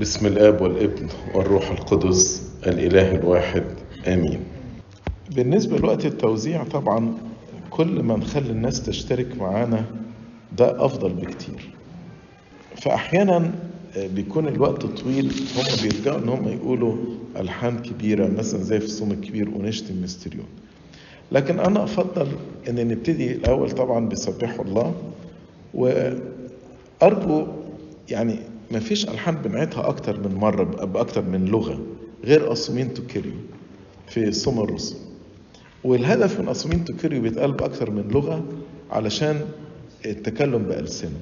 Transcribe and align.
بسم 0.00 0.26
الآب 0.26 0.60
والابن 0.60 1.06
والروح 1.34 1.70
القدس 1.70 2.42
الإله 2.66 3.14
الواحد. 3.14 3.64
آمين. 4.08 4.40
بالنسبة 5.36 5.78
لوقت 5.78 6.06
التوزيع 6.06 6.64
طبعا 6.64 7.14
كل 7.70 8.02
ما 8.02 8.16
نخلي 8.16 8.50
الناس 8.50 8.82
تشترك 8.82 9.36
معانا 9.38 9.84
ده 10.58 10.84
أفضل 10.84 11.08
بكتير. 11.12 11.70
فاحيانا 12.76 13.52
بيكون 13.96 14.48
الوقت 14.48 14.86
طويل 14.86 15.32
هم 15.56 15.64
بيرجعوا 15.82 16.18
إن 16.18 16.28
هم 16.28 16.48
يقولوا 16.48 16.96
ألحان 17.36 17.78
كبيرة 17.78 18.26
مثلا 18.38 18.62
زي 18.62 18.78
في 18.80 18.84
الصوم 18.86 19.10
الكبير 19.12 19.48
ونشتم 19.48 20.02
مستريون 20.02 20.46
لكن 21.32 21.60
أنا 21.60 21.84
أفضل 21.84 22.26
إن 22.68 22.88
نبتدي 22.88 23.32
الأول 23.32 23.70
طبعا 23.70 24.08
بسبحوا 24.08 24.64
الله 24.64 24.94
وأرجو 25.74 27.46
يعني 28.10 28.36
ما 28.72 28.80
فيش 28.80 29.08
ألحان 29.08 29.34
بنعيدها 29.34 29.88
أكتر 29.88 30.28
من 30.28 30.34
مرة 30.34 30.64
بأكتر 30.84 31.22
من 31.22 31.44
لغة 31.44 31.80
غير 32.24 32.52
اصومين 32.52 32.94
توكيريو 32.94 33.32
في 34.08 34.32
صوم 34.32 34.60
الرسل 34.60 34.96
والهدف 35.84 36.40
من 36.40 36.48
اصومين 36.48 36.84
توكيريو 36.84 37.22
بيتقال 37.22 37.52
بأكتر 37.52 37.90
من 37.90 38.08
لغة 38.08 38.44
علشان 38.90 39.40
التكلم 40.06 40.62
بألسنة 40.62 41.20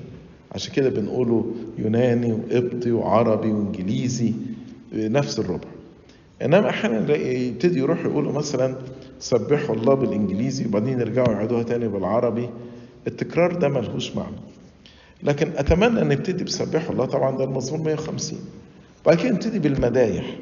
عشان 0.52 0.72
كده 0.74 0.88
بنقوله 0.88 1.54
يوناني 1.78 2.32
وقبطي 2.32 2.90
وعربي 2.92 3.48
وإنجليزي 3.52 4.32
نفس 4.92 5.38
الربع. 5.38 5.68
إنما 6.42 6.68
أحيانا 6.68 7.16
يبتدي 7.16 7.78
يروح 7.78 8.04
يقولوا 8.04 8.32
مثلا 8.32 8.74
سبحوا 9.20 9.76
الله 9.76 9.94
بالإنجليزي 9.94 10.66
وبعدين 10.66 11.00
يرجعوا 11.00 11.32
يعيدوها 11.32 11.62
تاني 11.62 11.88
بالعربي. 11.88 12.48
التكرار 13.06 13.52
ده 13.54 13.68
ملهوش 13.68 14.16
معنى. 14.16 14.36
لكن 15.22 15.50
أتمنى 15.56 16.02
أن 16.02 16.08
نبتدي 16.08 16.44
بسبحوا 16.44 16.92
الله. 16.92 17.04
طبعا 17.04 17.36
ده 17.36 17.44
المزمور 17.44 17.80
150 17.82 18.38
بعد 19.06 19.16
كده 19.16 19.30
نبتدي 19.30 19.58
بالمدايح. 19.58 20.36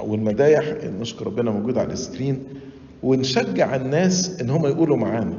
والمدايح 0.00 0.64
نشكر 1.00 1.26
ربنا 1.26 1.50
موجود 1.50 1.78
على 1.78 1.92
السكرين 1.92 2.42
ونشجع 3.02 3.76
الناس 3.76 4.40
إن 4.40 4.50
هم 4.50 4.66
يقولوا 4.66 4.96
معانا. 4.96 5.34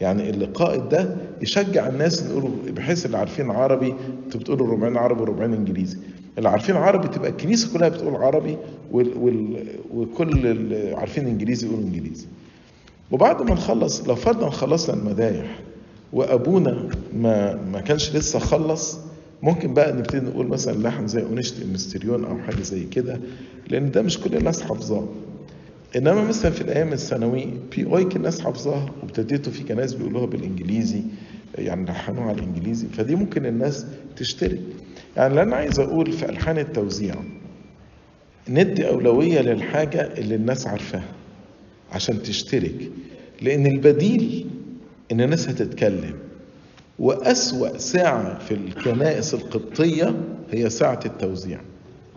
يعني 0.00 0.30
اللقاء 0.30 0.76
ده 0.78 1.16
يشجع 1.42 1.88
الناس 1.88 2.26
يقولوا 2.26 2.50
بحيث 2.76 3.06
اللي 3.06 3.18
عارفين 3.18 3.50
عربي 3.50 3.94
أنتوا 4.26 4.40
بتقولوا 4.40 4.66
ربعين 4.72 4.96
عربي 4.96 5.20
وربعين 5.20 5.52
إنجليزي. 5.54 5.98
اللي 6.38 6.48
عارفين 6.48 6.76
عربي 6.76 7.08
تبقى 7.08 7.30
الكنيسة 7.30 7.72
كلها 7.72 7.88
بتقول 7.88 8.14
عربي 8.14 8.56
وال 8.92 9.18
وال 9.18 9.66
وكل 9.94 10.46
اللي 10.46 10.94
عارفين 10.94 11.26
إنجليزي 11.26 11.66
يقولوا 11.66 11.84
إنجليزي. 11.84 12.26
وبعد 13.10 13.42
ما 13.42 13.54
نخلص 13.54 14.08
لو 14.08 14.14
فرضا 14.14 14.50
خلصنا 14.50 14.96
المدايح 14.96 15.60
وأبونا 16.12 16.88
ما 17.16 17.54
ما 17.72 17.80
كانش 17.80 18.16
لسه 18.16 18.38
خلص 18.38 18.98
ممكن 19.42 19.74
بقى 19.74 19.92
نبتدي 19.92 20.26
نقول 20.26 20.46
مثلا 20.46 20.82
لحن 20.82 21.06
زي 21.06 21.22
اونشت 21.22 21.62
المستريون 21.62 22.24
أو 22.24 22.38
حاجة 22.38 22.62
زي 22.62 22.84
كده 22.84 23.20
لأن 23.70 23.90
ده 23.90 24.02
مش 24.02 24.18
كل 24.20 24.36
الناس 24.36 24.62
حافظاه. 24.62 25.08
إنما 25.96 26.24
مثلا 26.24 26.50
في 26.50 26.60
الأيام 26.60 26.92
السنوي 26.92 27.46
في 27.70 27.84
اويك 27.84 28.16
الناس 28.16 28.40
حافظاها 28.40 28.90
وابتديتوا 29.02 29.52
في 29.52 29.62
كنايس 29.64 29.94
بيقولوها 29.94 30.26
بالإنجليزي 30.26 31.02
يعني 31.58 31.84
لحنوها 31.90 32.24
على 32.28 32.38
الإنجليزي 32.38 32.86
فدي 32.88 33.14
ممكن 33.14 33.46
الناس 33.46 33.86
تشترك. 34.16 34.60
يعني 35.16 35.30
اللي 35.30 35.42
أنا 35.42 35.56
عايز 35.56 35.80
أقول 35.80 36.12
في 36.12 36.28
ألحان 36.28 36.58
التوزيع 36.58 37.14
ندي 38.48 38.88
أولوية 38.88 39.40
للحاجة 39.40 40.00
اللي 40.18 40.34
الناس 40.34 40.66
عارفاها 40.66 41.12
عشان 41.92 42.22
تشترك 42.22 42.90
لأن 43.42 43.66
البديل 43.66 44.46
إن 45.12 45.20
الناس 45.20 45.48
هتتكلم. 45.48 46.14
وأسوأ 46.98 47.78
ساعة 47.78 48.38
في 48.38 48.54
الكنائس 48.54 49.34
القبطية 49.34 50.14
هي 50.52 50.70
ساعة 50.70 51.00
التوزيع. 51.06 51.60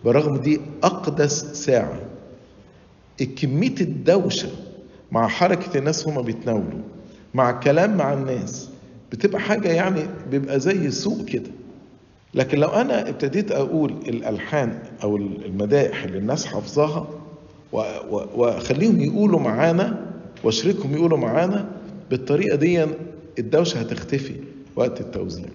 برغم 0.04 0.36
دي 0.36 0.60
أقدس 0.82 1.44
ساعة. 1.64 1.98
كمية 3.42 3.74
الدوشة 3.80 4.48
مع 5.12 5.28
حركة 5.28 5.78
الناس 5.78 6.08
هما 6.08 6.20
بيتناولوا 6.22 6.80
مع 7.34 7.50
الكلام 7.50 7.96
مع 7.96 8.12
الناس 8.12 8.68
بتبقى 9.12 9.40
حاجة 9.40 9.68
يعني 9.68 10.00
بيبقى 10.30 10.60
زي 10.60 10.90
سوق 10.90 11.24
كده. 11.24 11.50
لكن 12.34 12.58
لو 12.58 12.68
أنا 12.68 13.08
ابتديت 13.08 13.52
أقول 13.52 13.92
الألحان 14.08 14.78
أو 15.02 15.16
المدائح 15.16 16.04
اللي 16.04 16.18
الناس 16.18 16.46
حافظاها 16.46 17.08
وأخليهم 18.36 19.00
يقولوا 19.00 19.40
معانا 19.40 20.06
وأشركهم 20.44 20.92
يقولوا 20.96 21.18
معانا 21.18 21.66
بالطريقة 22.10 22.56
دي 22.56 22.86
الدوشة 23.38 23.80
هتختفي 23.80 24.34
وقت 24.76 25.00
التوزيع. 25.00 25.46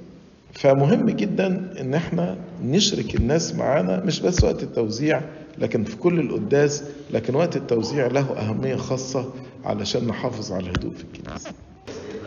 فمهم 0.53 1.09
جدا 1.09 1.47
إن 1.81 1.93
إحنا 1.93 2.37
نشرك 2.63 3.15
الناس 3.15 3.55
معانا 3.55 4.03
مش 4.05 4.19
بس 4.19 4.43
وقت 4.43 4.63
التوزيع 4.63 5.21
لكن 5.57 5.83
في 5.83 5.95
كل 5.97 6.19
القداس 6.19 6.83
لكن 7.13 7.35
وقت 7.35 7.55
التوزيع 7.57 8.07
له 8.07 8.39
أهمية 8.39 8.75
خاصة 8.75 9.33
علشان 9.65 10.07
نحافظ 10.07 10.51
على 10.51 10.63
الهدوء 10.63 10.93
في 10.93 11.03
الكنيسة 11.03 11.51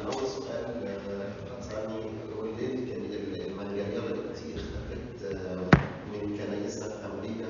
اول 0.05 0.13
سؤال 0.15 0.65
سألني 1.71 2.05
والدتي 2.39 2.87
كان 2.93 3.03
المنجليه 3.51 3.85
كتير 4.35 4.57
اختفت 4.57 5.75
من 6.13 6.37
كنايسنا 6.39 6.89
في 6.89 7.07
أمريكا 7.15 7.49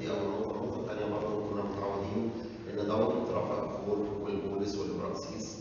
دي 0.00 0.10
اول 0.10 0.28
نقطه 0.30 0.50
النقطه 0.60 0.80
الثانية 0.82 1.12
برضه 1.14 1.48
كنا 1.50 1.62
متعودين 1.62 2.30
ان 2.70 2.86
دوره 2.86 3.26
رفع 3.32 3.64
الكور 3.64 4.06
والبولس 4.22 4.74
والبراكسيس 4.74 5.56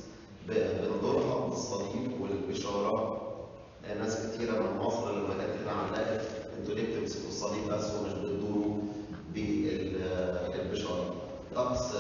بندورها 0.50 1.48
بالصليب 1.50 2.12
والبشاره 2.22 3.22
ناس 4.02 4.18
كتيره 4.28 4.52
من 4.52 4.78
مصر 4.80 5.12
لما 5.12 5.34
جت 5.34 5.62
هنا 5.64 5.72
علقت 5.72 6.22
أنتوا 6.60 6.76
ليه 6.76 6.98
بتمسكوا 6.98 7.28
الصليب 7.30 7.64
بس 7.72 7.84
ومش 7.86 8.12
بتدوروا 8.14 8.76
بالبشاره 9.34 11.16
طقس 11.56 11.92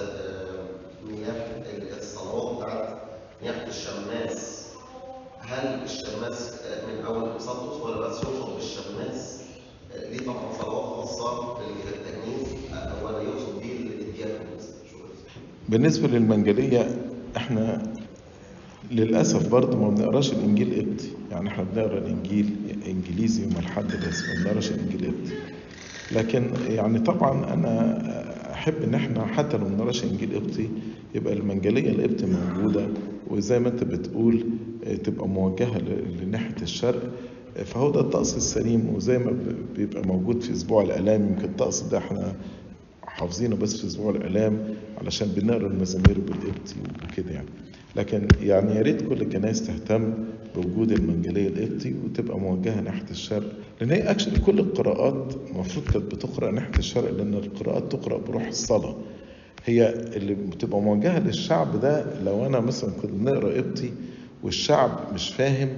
مياه 1.07 1.63
الصلوات 2.00 2.57
بتاعت 2.57 2.97
مياه 3.44 3.67
الشماس 3.67 4.66
هل 5.40 5.84
الشماس 5.84 6.52
من 6.88 7.06
اول 7.06 7.23
القسطس 7.23 7.81
ولا 7.81 7.97
بس 8.07 8.16
يقصد 8.17 8.56
بالشماس 8.56 9.40
ليه 10.12 10.19
طبعا 10.25 10.53
صلوات 10.62 10.85
خاصه 11.07 11.57
للتجنيس 11.62 12.47
ولا 13.03 13.22
يقصد 13.22 13.59
بيه 13.62 13.78
الدياكونز 13.79 14.66
بالنسبة 15.69 16.07
للمنجلية 16.07 16.87
إحنا 17.37 17.83
للأسف 18.91 19.51
برضه 19.51 19.77
ما 19.79 19.89
بنقراش 19.89 20.33
الإنجيل 20.33 20.73
قبطي 20.81 21.07
يعني 21.31 21.47
إحنا 21.49 21.63
بنقرأ 21.63 21.97
الإنجيل 21.97 22.49
إنجليزي 22.87 23.43
يوم 23.43 23.51
الاحد 23.51 23.85
بس 24.07 24.23
ما 24.29 24.43
بنقراش 24.43 24.71
الإنجيل 24.71 25.05
قبطي 25.07 25.33
لكن 26.11 26.49
يعني 26.69 26.99
طبعا 26.99 27.53
أنا 27.53 28.01
أحب 28.53 28.73
إن 28.83 28.93
إحنا 28.93 29.25
حتى 29.25 29.57
لو 29.57 29.63
ما 29.63 29.69
بنقراش 29.75 30.03
إنجيل 30.03 30.35
قبطي 30.35 30.69
يبقى 31.15 31.33
المنجلية 31.33 31.89
القبطي 31.89 32.25
موجودة 32.25 32.87
وزي 33.29 33.59
ما 33.59 33.67
أنت 33.69 33.83
بتقول 33.83 34.45
تبقى 35.03 35.27
موجهة 35.27 35.77
لناحية 36.21 36.55
الشرق. 36.61 37.11
فهو 37.65 37.91
ده 37.91 37.99
الطقس 37.99 38.37
السليم 38.37 38.89
وزي 38.95 39.17
ما 39.17 39.33
بيبقى 39.75 40.07
موجود 40.07 40.41
في 40.43 40.51
أسبوع 40.51 40.83
الألام 40.83 41.27
يمكن 41.27 41.43
الطقس 41.45 41.81
ده 41.81 41.97
إحنا 41.97 42.33
حافظينه 43.15 43.55
بس 43.55 43.77
في 43.81 43.87
أسبوع 43.87 44.11
الالام 44.11 44.75
علشان 44.97 45.27
بنقرأ 45.27 45.67
المزامير 45.67 46.19
بالقبطي 46.19 46.75
وكده 47.03 47.31
يعني. 47.31 47.49
لكن 47.95 48.35
يعني 48.39 48.75
يا 48.75 48.81
ريت 48.81 49.01
كل 49.09 49.21
الكنائس 49.21 49.67
تهتم 49.67 50.13
بوجود 50.55 50.91
المنجلية 50.91 51.47
القبطي 51.47 51.93
وتبقى 51.93 52.39
موجهة 52.39 52.81
ناحية 52.81 53.09
الشرق 53.11 53.53
لأن 53.81 53.91
هي 53.91 54.11
اكشلي 54.11 54.39
كل 54.39 54.59
القراءات 54.59 55.33
المفروض 55.51 55.87
كانت 55.87 56.05
بتقرأ 56.15 56.51
ناحية 56.51 56.77
الشرق 56.79 57.11
لأن 57.11 57.33
القراءات 57.33 57.91
تقرأ 57.91 58.17
بروح 58.17 58.47
الصلاة. 58.47 58.95
هي 59.63 59.89
اللي 60.15 60.33
بتبقى 60.35 60.81
موجهة 60.81 61.19
للشعب 61.19 61.79
ده 61.81 62.21
لو 62.23 62.45
أنا 62.45 62.59
مثلا 62.59 62.91
كنت 62.91 63.11
بنقرأ 63.11 63.53
قبطي 63.61 63.93
والشعب 64.43 65.13
مش 65.13 65.29
فاهم 65.33 65.69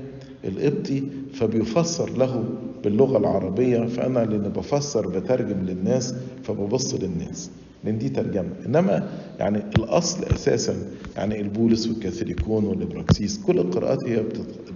القبطي 0.46 1.04
فبيفسر 1.34 2.18
له 2.18 2.50
باللغة 2.84 3.18
العربية 3.18 3.86
فأنا 3.86 4.20
لأن 4.20 4.50
بفسر 4.50 5.08
بترجم 5.08 5.60
للناس 5.66 6.16
فببص 6.44 6.94
للناس. 6.94 7.52
لأن 7.84 7.98
دي 7.98 8.10
ترجمة. 8.10 8.50
إنما 8.66 9.10
يعني 9.40 9.58
الأصل 9.76 10.24
أساسا 10.24 10.76
يعني 11.18 11.42
البولس 11.42 11.88
والكاثوليكون 11.88 12.66
والإبراكسيس 12.66 13.40
كل 13.40 13.60
القراءات 13.60 14.04
هي 14.06 14.24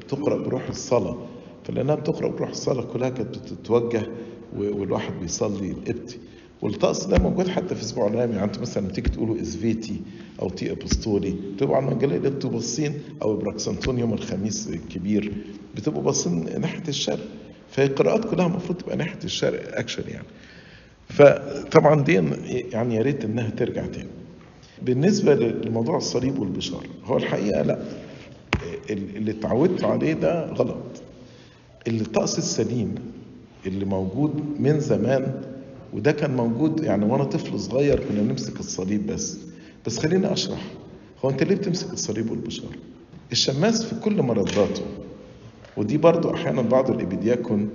بتقرأ 0.06 0.44
بروح 0.44 0.70
الصلاة. 0.70 1.18
فلأنها 1.64 1.96
بتقرأ 1.96 2.28
بروح 2.28 2.50
الصلاة 2.50 2.84
كلها 2.84 3.10
كانت 3.10 3.38
بتتوجه 3.38 4.02
والواحد 4.58 5.14
بيصلي 5.22 5.72
القبطي 5.72 6.18
والطقس 6.62 7.06
ده 7.06 7.18
موجود 7.18 7.48
حتى 7.48 7.76
في 7.76 7.82
أسبوع 7.82 8.08
الآلام 8.08 8.34
يعني 8.34 8.44
أنتوا 8.46 8.62
مثلا 8.62 8.88
تيجي 8.90 9.10
تقولوا 9.10 9.42
اسفيتي 9.42 10.02
أو 10.42 10.50
تي 10.50 10.72
ابوستولي 10.72 11.36
بتبقوا 11.56 11.76
على 11.76 11.86
المنجلية 11.92 12.16
اللي 12.16 12.28
أنتوا 12.28 12.50
باصين 12.50 12.94
أو 13.22 13.38
براكسنتون 13.38 14.00
يوم 14.00 14.14
الخميس 14.14 14.68
الكبير 14.68 15.34
بتبقوا 15.76 16.04
باصين 16.04 16.62
ناحية 16.62 16.84
الشرق. 16.88 17.28
فهي 17.72 17.86
القراءات 17.86 18.26
كلها 18.26 18.46
المفروض 18.48 18.78
تبقى 18.78 18.98
ناحية 18.98 19.20
الشرق 19.24 19.78
اكشن 19.78 20.04
يعني. 20.08 20.28
فطبعا 21.10 22.04
دي 22.04 22.14
يعني 22.72 22.96
يا 22.96 23.02
ريت 23.02 23.26
إنها 23.26 23.50
ترجع 23.50 23.86
تاني. 23.86 24.10
بالنسبة 24.82 25.36
لموضوع 25.36 25.98
الصليب 25.98 26.40
والبشاره 26.40 26.86
هو 27.06 27.18
الحقيقة 27.18 27.62
لا. 27.62 27.80
اللي 28.90 29.32
اتعودت 29.32 29.84
عليه 29.84 30.14
ده 30.14 30.46
غلط. 30.46 30.78
الطقس 31.88 32.38
السليم 32.38 32.96
اللي 33.66 33.86
موجود 33.86 34.44
من 34.60 34.80
زمان 34.80 35.42
وده 35.94 36.12
كان 36.12 36.36
موجود 36.36 36.84
يعني 36.84 37.06
وأنا 37.06 37.24
طفل 37.24 37.60
صغير 37.60 38.00
كنا 38.00 38.22
نمسك 38.22 38.60
الصليب 38.60 39.08
بس. 39.08 39.38
بس 39.86 40.00
خليني 40.00 40.34
أشرح. 40.34 40.62
هو 41.26 41.30
أنت 41.30 41.44
ليه 41.44 41.56
بتمسك 41.56 41.94
الصليب 41.94 42.32
والبشاره 42.32 42.70
الشماس 43.32 43.84
في 43.84 43.96
كل 44.00 44.22
مرضاته 44.22 44.82
ودي 45.78 45.98
برضو 45.98 46.34
أحيانا 46.34 46.62
بعض 46.62 46.90
الابيدياكون 46.90 47.70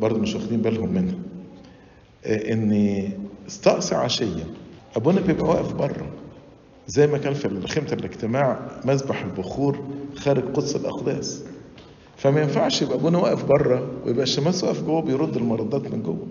برضو 0.00 0.18
مش 0.18 0.34
واخدين 0.34 0.62
بالهم 0.62 0.88
منها. 0.92 1.14
آه، 2.26 2.52
ان 2.52 3.02
استقصى 3.48 3.94
عشيه 3.94 4.44
أبونا 4.96 5.20
بيبقى 5.20 5.48
واقف 5.48 5.72
بره. 5.74 6.06
زي 6.86 7.06
ما 7.06 7.18
كان 7.18 7.34
في 7.34 7.66
خيمة 7.68 7.92
الاجتماع 7.92 8.58
مذبح 8.84 9.22
البخور 9.22 9.78
خارج 10.16 10.42
قدس 10.54 10.76
الأقداس. 10.76 11.44
فما 12.16 12.40
ينفعش 12.42 12.82
يبقى 12.82 12.94
أبونا 12.96 13.18
واقف 13.18 13.44
بره 13.44 13.86
ويبقى 14.06 14.22
الشماس 14.22 14.64
واقف 14.64 14.82
جوه 14.82 15.02
بيرد 15.02 15.36
المردات 15.36 15.90
من 15.94 16.02
جوه. 16.02 16.26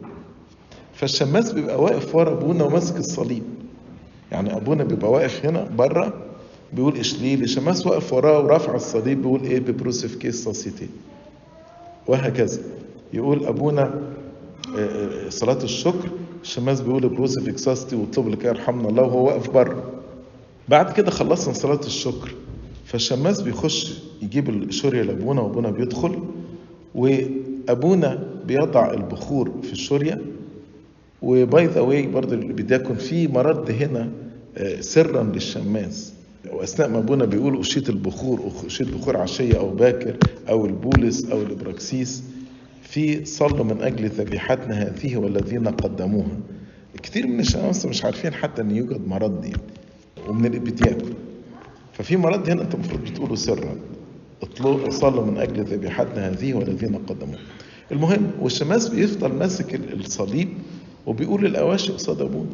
فالشماس 0.94 1.52
بيبقى 1.52 1.82
واقف 1.82 2.16
ورا 2.16 2.34
أبونا 2.34 2.64
وماسك 2.64 2.98
الصليب. 2.98 3.44
يعني 4.32 4.56
أبونا 4.58 4.84
بيبقى 4.84 5.12
واقف 5.12 5.46
هنا 5.46 5.64
بره 5.64 6.14
بيقول 6.74 6.98
إشليل 6.98 7.44
الشماس 7.44 7.88
واقف 7.88 8.14
وراه 8.14 8.40
ورافع 8.40 8.76
الصليب 8.76 9.22
بيقول 9.22 9.44
إيه؟ 9.44 9.60
ببروسيف 9.60 10.16
كيس 10.16 10.44
ساسيتي. 10.44 10.88
وهكذا. 12.08 12.60
يقول 13.14 13.46
أبونا 13.46 13.84
آه، 13.84 14.80
آه، 14.80 15.30
صلاة 15.30 15.64
الشكر 15.64 16.10
الشماس 16.44 16.82
بيقول 16.82 17.10
بروسيف 17.10 17.48
اكساستي 17.48 17.96
واطلب 17.96 18.28
لك 18.28 18.46
يرحمنا 18.46 18.90
الله 18.90 19.04
وهو 19.04 19.26
واقف 19.28 19.50
بره. 19.50 19.84
بعد 20.70 20.94
كده 20.94 21.12
خلصنا 21.12 21.54
صلاة 21.54 21.80
الشكر. 21.86 22.36
فالشماس 22.86 23.42
بيخش 23.42 23.94
يجيب 24.22 24.50
الشورية 24.50 25.02
لأبونا 25.02 25.42
وأبونا 25.42 25.72
بيدخل 25.72 26.20
وأبونا 26.96 28.28
بيضع 28.46 28.94
البخور 28.94 29.52
في 29.64 29.72
الشورية. 29.74 30.22
و 31.22 31.37
by 31.37 31.66
the 31.66 31.82
way 31.82 32.08
برضه 32.08 32.36
اللي 32.36 32.54
بيكون 32.54 32.96
في 32.96 33.28
مرد 33.28 33.72
هنا 33.72 34.10
آه، 34.58 34.82
سرا 34.82 35.24
للشماس. 35.24 36.14
وأثناء 36.54 36.90
ما 36.90 36.98
أبونا 36.98 37.26
بيقول 37.26 37.60
أشيط 37.60 37.90
البخور 37.90 38.52
أشيط 38.66 38.88
بخور 38.88 39.18
عشية 39.18 39.58
أو 39.60 39.70
باكر 39.70 40.16
أو 40.50 40.66
البولس 40.66 41.26
أو 41.32 41.42
الابراكسيس 41.42 42.24
في 42.84 43.26
صلوا 43.26 43.64
من 43.64 43.82
أجل 43.82 44.08
ذبيحتنا 44.10 44.76
هذه 44.82 45.18
والذين 45.18 45.68
قدموها. 45.68 46.38
كتير 47.04 47.28
من 47.28 47.40
الشمس 47.40 47.86
مش 47.86 48.06
عارفين 48.06 48.34
حتى 48.34 48.62
إن 48.62 48.72
يوجد 48.72 49.08
مرض 49.08 49.46
يعني 49.46 49.58
ومن 50.28 50.46
الابتياكل 50.46 51.14
ففي 51.94 52.18
مرض 52.18 52.50
هنا 52.50 52.62
أنت 52.62 52.74
المفروض 52.76 53.02
بتقوله 53.02 53.36
سرا. 53.36 53.76
اطلبوا 54.42 54.90
صلوا 54.90 55.26
من 55.26 55.38
أجل 55.38 55.64
ذبيحتنا 55.64 56.30
هذه 56.30 56.54
والذين 56.54 56.96
قدموها. 56.96 57.40
المهم 57.92 58.32
والشماس 58.42 58.90
بيفضل 58.90 59.34
ماسك 59.34 59.76
ال- 59.76 60.00
الصليب 60.00 60.50
وبيقول 61.06 61.46
الاواشي 61.46 61.92
قصاد 61.94 62.22
ابونا 62.22 62.50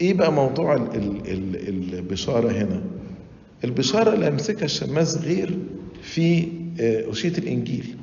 إيه 0.00 0.14
بقى 0.14 0.32
موضوع 0.32 0.74
ال 0.76 0.82
ال 0.94 1.28
ال 1.68 1.94
البشارة 1.94 2.48
هنا؟ 2.52 2.82
البشارة 3.64 4.14
لا 4.14 4.26
يمسكها 4.26 4.64
الشماس 4.64 5.16
غير 5.18 5.58
في 6.02 6.48
آه، 6.80 7.10
أشية 7.10 7.38
الإنجيل. 7.38 7.96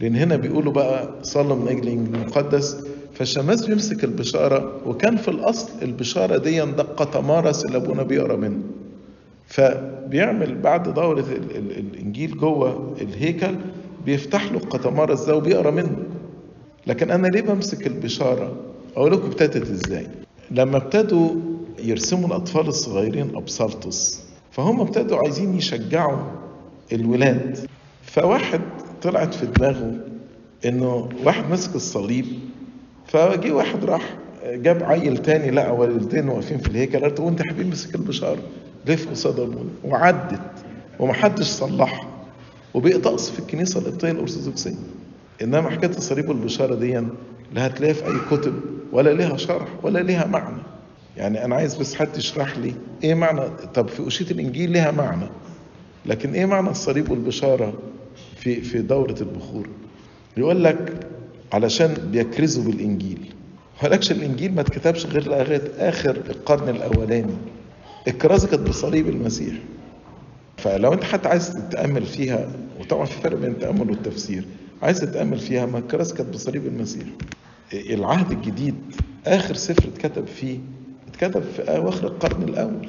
لأن 0.00 0.16
هنا 0.16 0.36
بيقولوا 0.36 0.72
بقى 0.72 1.14
صلوا 1.22 1.56
من 1.56 1.68
أجل 1.68 1.82
الإنجيل 1.82 2.14
المقدس. 2.14 2.76
فالشماس 3.14 3.66
بيمسك 3.66 4.04
البشارة 4.04 4.80
وكان 4.86 5.16
في 5.16 5.28
الأصل 5.28 5.68
البشارة 5.82 6.36
دي 6.38 6.60
دقة 6.60 7.04
تمارس 7.04 7.64
اللي 7.64 7.76
أبونا 7.76 8.02
بيقرا 8.02 8.36
منه. 8.36 8.62
فبيعمل 9.46 10.54
بعد 10.58 10.94
دورة 10.94 11.20
ال- 11.20 11.56
ال- 11.56 11.78
الإنجيل 11.78 12.36
جوه 12.36 12.96
الهيكل 13.00 13.54
بيفتح 14.06 14.52
له 14.52 14.58
القطمارس 14.58 15.24
ده 15.24 15.36
وبيقرأ 15.36 15.70
منه. 15.70 15.96
لكن 16.86 17.10
أنا 17.10 17.26
ليه 17.28 17.40
بمسك 17.40 17.86
البشارة؟ 17.86 18.56
أقول 18.96 19.12
لكم 19.12 19.26
ابتدت 19.26 19.70
إزاي؟ 19.70 20.06
لما 20.50 20.76
ابتدوا 20.76 21.30
يرسموا 21.84 22.26
الأطفال 22.28 22.66
الصغيرين 22.68 23.36
أبسلطس 23.36 24.22
فهم 24.56 24.80
ابتدوا 24.80 25.18
عايزين 25.18 25.54
يشجعوا 25.54 26.18
الولاد. 26.92 27.58
فواحد 28.02 28.60
طلعت 29.02 29.34
في 29.34 29.46
دماغه 29.46 29.94
إنه 30.66 31.08
واحد 31.24 31.50
مسك 31.50 31.74
الصليب 31.74 32.26
فجي 33.06 33.50
واحد 33.52 33.84
راح 33.84 34.16
جاب 34.46 34.82
عيل 34.82 35.18
تاني 35.18 35.50
لقى 35.50 35.76
والدين 35.76 36.28
واقفين 36.28 36.58
في 36.58 36.68
الهيكل 36.68 37.00
قالت 37.00 37.20
وانت 37.20 37.42
حبيبي 37.42 37.70
مسك 37.70 37.94
البشارة 37.94 38.38
لف 38.86 39.10
قصاد 39.10 39.40
ابونا 39.40 39.70
وعدت 39.84 40.40
ومحدش 41.00 41.46
صلحها 41.46 42.08
وبقي 42.74 42.98
طقس 42.98 43.30
في 43.30 43.38
الكنيسة 43.38 43.80
القبطيه 43.80 44.10
الأرثوذكسية. 44.10 44.74
إنما 45.42 45.70
حكاية 45.70 45.90
الصليب 45.90 46.28
والبشارة 46.28 46.74
دي 46.74 46.92
لا 47.52 47.66
هتلاقيها 47.66 47.94
في 47.94 48.06
أي 48.06 48.14
كتب 48.30 48.54
ولا 48.92 49.10
ليها 49.10 49.36
شرح 49.36 49.68
ولا 49.82 49.98
ليها 49.98 50.26
معنى. 50.26 50.62
يعني 51.16 51.44
أنا 51.44 51.54
عايز 51.56 51.74
بس 51.74 51.94
حد 51.94 52.16
يشرح 52.16 52.58
لي 52.58 52.74
إيه 53.04 53.14
معنى 53.14 53.40
طب 53.74 53.88
في 53.88 54.06
أشية 54.06 54.30
الإنجيل 54.30 54.70
ليها 54.70 54.90
معنى 54.90 55.26
لكن 56.06 56.34
إيه 56.34 56.46
معنى 56.46 56.70
الصليب 56.70 57.10
والبشارة 57.10 57.74
في 58.36 58.60
في 58.60 58.82
دورة 58.82 59.16
البخور؟ 59.20 59.68
يقول 60.36 60.64
لك 60.64 61.06
علشان 61.52 61.94
بيكرزوا 62.12 62.64
بالإنجيل. 62.64 63.34
ولكش 63.82 64.12
الإنجيل 64.12 64.54
ما 64.54 64.60
اتكتبش 64.60 65.06
غير 65.06 65.28
لغاية 65.28 65.62
آخر 65.78 66.16
القرن 66.16 66.68
الأولاني. 66.68 67.34
الكرازه 68.08 68.48
كانت 68.48 68.68
بصليب 68.68 69.08
المسيح. 69.08 69.54
فلو 70.56 70.92
أنت 70.92 71.04
حتى 71.04 71.28
عايز 71.28 71.50
تتأمل 71.52 72.06
فيها 72.06 72.48
وطبعا 72.80 73.04
في 73.04 73.20
فرق 73.20 73.36
بين 73.38 73.50
التأمل 73.50 73.90
والتفسير 73.90 74.44
عايز 74.82 75.00
تتأمل 75.00 75.38
فيها 75.38 75.66
ما 75.66 75.78
الكرازه 75.78 76.14
كانت 76.14 76.28
بصليب 76.34 76.66
المسيح. 76.66 77.06
العهد 77.74 78.30
الجديد 78.32 78.74
آخر 79.26 79.54
سفر 79.54 79.84
اتكتب 79.88 80.26
فيه 80.26 80.58
اتكتب 81.16 81.42
في 81.56 81.62
أواخر 81.62 82.06
القرن 82.06 82.42
الأول. 82.42 82.88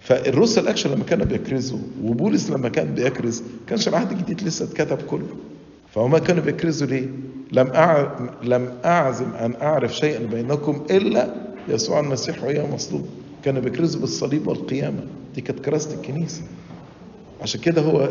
فالرسل 0.00 0.68
أكشن 0.68 0.90
لما 0.90 1.04
كانوا 1.04 1.26
بيكرزوا 1.26 1.78
وبولس 2.02 2.50
لما 2.50 2.68
كان 2.68 2.94
بيكرز 2.94 3.42
كانش 3.68 3.88
العهد 3.88 4.12
الجديد 4.12 4.42
لسه 4.42 4.64
اتكتب 4.64 4.98
كله. 5.06 5.26
فهم 5.94 6.18
كانوا 6.18 6.42
بيكرزوا 6.42 6.86
ليه؟ 6.88 7.08
لم 7.52 7.66
أع... 7.66 8.18
لم 8.42 8.72
أعزم 8.84 9.30
أن 9.34 9.54
أعرف 9.62 9.96
شيئا 9.96 10.26
بينكم 10.26 10.84
إلا 10.90 11.34
يسوع 11.68 12.00
المسيح 12.00 12.44
وإياه 12.44 12.74
مصلوب. 12.74 13.06
كانوا 13.44 13.60
بيكرزوا 13.62 14.00
بالصليب 14.00 14.46
والقيامة. 14.48 15.06
دي 15.34 15.40
كانت 15.40 15.60
كراسه 15.60 15.94
الكنيسة. 15.94 16.42
عشان 17.42 17.60
كده 17.60 17.82
هو 17.82 18.10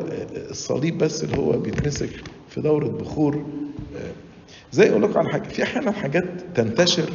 الصليب 0.50 0.98
بس 0.98 1.24
اللي 1.24 1.38
هو 1.38 1.52
بيتمسك 1.52 2.10
في 2.50 2.62
دورة 2.62 2.88
بخور. 2.88 3.46
زي 4.72 4.90
أقول 4.90 5.04
لكم 5.04 5.20
على 5.20 5.30
حاجة 5.30 5.44
في 5.48 5.64
أحيانا 5.64 5.92
حاجات 5.92 6.26
تنتشر 6.56 7.10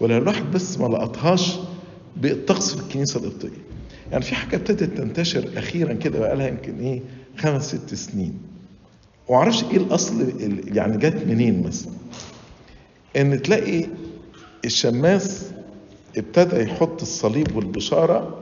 ولا 0.00 0.18
الواحد 0.18 0.50
بس 0.52 0.78
ما 0.78 0.86
لقطهاش 0.86 1.56
بالطقس 2.16 2.74
في 2.74 2.82
الكنيسة 2.82 3.20
القبطية. 3.20 3.58
يعني 4.12 4.24
في 4.24 4.34
حاجة 4.34 4.56
ابتدت 4.56 4.98
تنتشر 4.98 5.48
أخيرا 5.56 5.92
كده 5.94 6.18
بقى 6.18 6.36
لها 6.36 6.48
يمكن 6.48 6.78
إيه 6.80 7.00
خمس 7.38 7.74
ست 7.74 7.94
سنين. 7.94 8.38
ومعرفش 9.28 9.64
إيه 9.64 9.76
الأصل 9.76 10.20
ال- 10.20 10.76
يعني 10.76 10.96
جت 10.96 11.26
منين 11.26 11.62
مثلا. 11.66 11.92
إن 13.16 13.42
تلاقي 13.42 13.86
الشماس 14.64 15.50
ابتدى 16.16 16.62
يحط 16.62 17.02
الصليب 17.02 17.56
والبشارة 17.56 18.40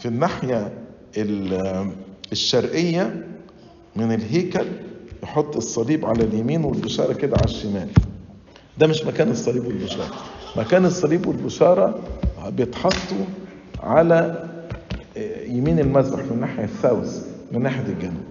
في 0.00 0.08
الناحية 0.08 0.72
ال- 1.16 1.90
الشرقية 2.32 3.26
من 3.96 4.12
الهيكل 4.12 4.66
يحط 5.22 5.56
الصليب 5.56 6.04
على 6.06 6.24
اليمين 6.24 6.64
والبشارة 6.64 7.12
كده 7.12 7.36
على 7.36 7.44
الشمال. 7.44 7.88
ده 8.78 8.86
مش 8.86 9.04
مكان 9.04 9.30
الصليب 9.30 9.66
والبشارة. 9.66 10.14
مكان 10.56 10.84
الصليب 10.84 11.26
والبشارة 11.26 11.98
بيتحطوا 12.48 13.24
على 13.82 14.48
يمين 15.46 15.78
المذبح 15.78 16.18
من 16.18 16.30
الناحيه 16.30 16.64
الساوث 16.64 17.26
من 17.52 17.62
ناحية 17.62 17.84
الجنوب. 17.92 18.22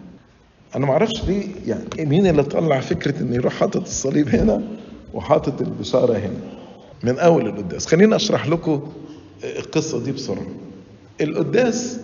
أنا 0.76 0.86
ما 0.86 0.92
أعرفش 0.92 1.24
ليه 1.28 1.46
يعني 1.68 2.06
مين 2.06 2.28
اللي 2.28 2.44
طلع 2.44 2.80
فكرة 2.80 3.22
إن 3.22 3.34
يروح 3.34 3.54
حاطط 3.54 3.82
الصليب 3.82 4.30
هنا 4.30 4.62
وحاطط 5.14 5.62
البشارة 5.62 6.14
هنا؟ 6.18 6.40
من 7.04 7.20
أول 7.20 7.48
القداس. 7.48 7.88
خليني 7.88 8.16
أشرح 8.16 8.48
لكم 8.48 8.92
القصة 9.44 10.04
دي 10.04 10.12
بسرعة. 10.12 10.48
القداس 11.22 12.00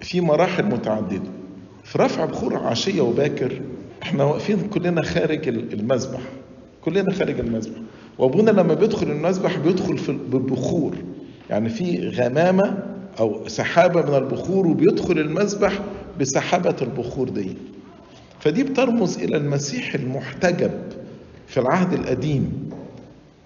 في 0.00 0.20
مراحل 0.20 0.64
متعددة. 0.64 1.30
في 1.84 1.98
رفع 1.98 2.24
بخور 2.24 2.56
عشية 2.56 3.00
وباكر 3.00 3.60
إحنا 4.02 4.24
واقفين 4.24 4.68
كلنا 4.68 5.02
خارج 5.02 5.48
المذبح. 5.48 6.20
كلنا 6.84 7.12
خارج 7.12 7.40
المذبح. 7.40 7.78
وابونا 8.18 8.50
لما 8.50 8.74
بيدخل 8.74 9.10
المذبح 9.10 9.56
بيدخل 9.58 9.98
في 9.98 10.12
بالبخور 10.12 10.94
يعني 11.50 11.68
في 11.68 12.08
غمامة 12.08 12.78
أو 13.20 13.48
سحابة 13.48 14.02
من 14.02 14.14
البخور 14.14 14.66
وبيدخل 14.66 15.18
المذبح 15.18 15.78
بسحابة 16.20 16.76
البخور 16.82 17.28
دي. 17.28 17.56
فدي 18.40 18.62
بترمز 18.62 19.18
إلى 19.18 19.36
المسيح 19.36 19.94
المحتجب 19.94 20.70
في 21.46 21.60
العهد 21.60 21.92
القديم. 21.92 22.70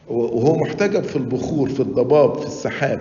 وهو 0.08 0.56
محتجب 0.56 1.02
في 1.02 1.16
البخور 1.16 1.68
في 1.68 1.80
الضباب 1.80 2.38
في 2.40 2.46
السحاب. 2.46 3.00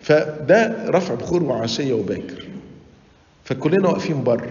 فده 0.00 0.90
رفع 0.90 1.14
بخور 1.14 1.42
وعشية 1.42 1.92
وباكر. 1.94 2.46
فكلنا 3.44 3.88
واقفين 3.88 4.22
بره. 4.24 4.50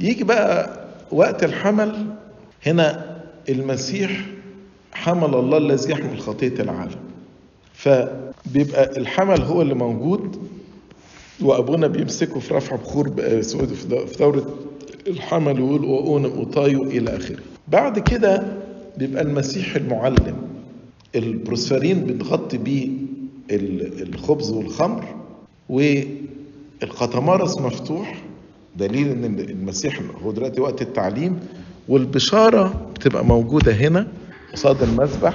يجي 0.00 0.24
بقى 0.24 0.70
وقت 1.12 1.44
الحمل 1.44 2.06
هنا 2.66 3.16
المسيح 3.48 4.20
حمل 4.94 5.34
الله 5.34 5.58
الذي 5.58 5.90
يحمل 5.92 6.20
خطية 6.20 6.54
العالم. 6.60 6.98
فبيبقى 7.72 8.96
الحمل 8.96 9.40
هو 9.42 9.62
اللي 9.62 9.74
موجود 9.74 10.36
وأبونا 11.40 11.86
بيمسكه 11.86 12.40
في 12.40 12.54
رفع 12.54 12.76
بخور 12.76 13.08
ب- 13.08 13.40
sorry، 13.42 13.66
في 13.66 13.88
دو- 13.88 14.06
في 14.06 14.18
دورة 14.18 14.46
الحمل 15.06 15.60
ويقول 15.60 15.84
واونم 15.84 16.30
اوطايو 16.30 16.82
إلى 16.82 17.16
آخره. 17.16 17.38
بعد 17.68 17.98
كده 17.98 18.42
بيبقى 18.98 19.22
المسيح 19.22 19.76
المعلم 19.76 20.36
البروسفرين 21.14 22.04
بتغطي 22.04 22.58
بيه 22.58 22.88
ال- 23.50 24.02
الخبز 24.14 24.50
والخمر 24.50 25.04
والقطمارس 25.68 27.58
مفتوح 27.58 28.22
دليل 28.76 29.08
إن 29.24 29.38
المسيح 29.40 30.00
هو 30.22 30.32
دلوقتي 30.32 30.60
وقت 30.60 30.82
التعليم 30.82 31.40
والبشارة 31.88 32.90
بتبقى 32.94 33.24
موجودة 33.24 33.72
هنا. 33.72 34.06
قصاد 34.54 34.82
المذبح 34.82 35.34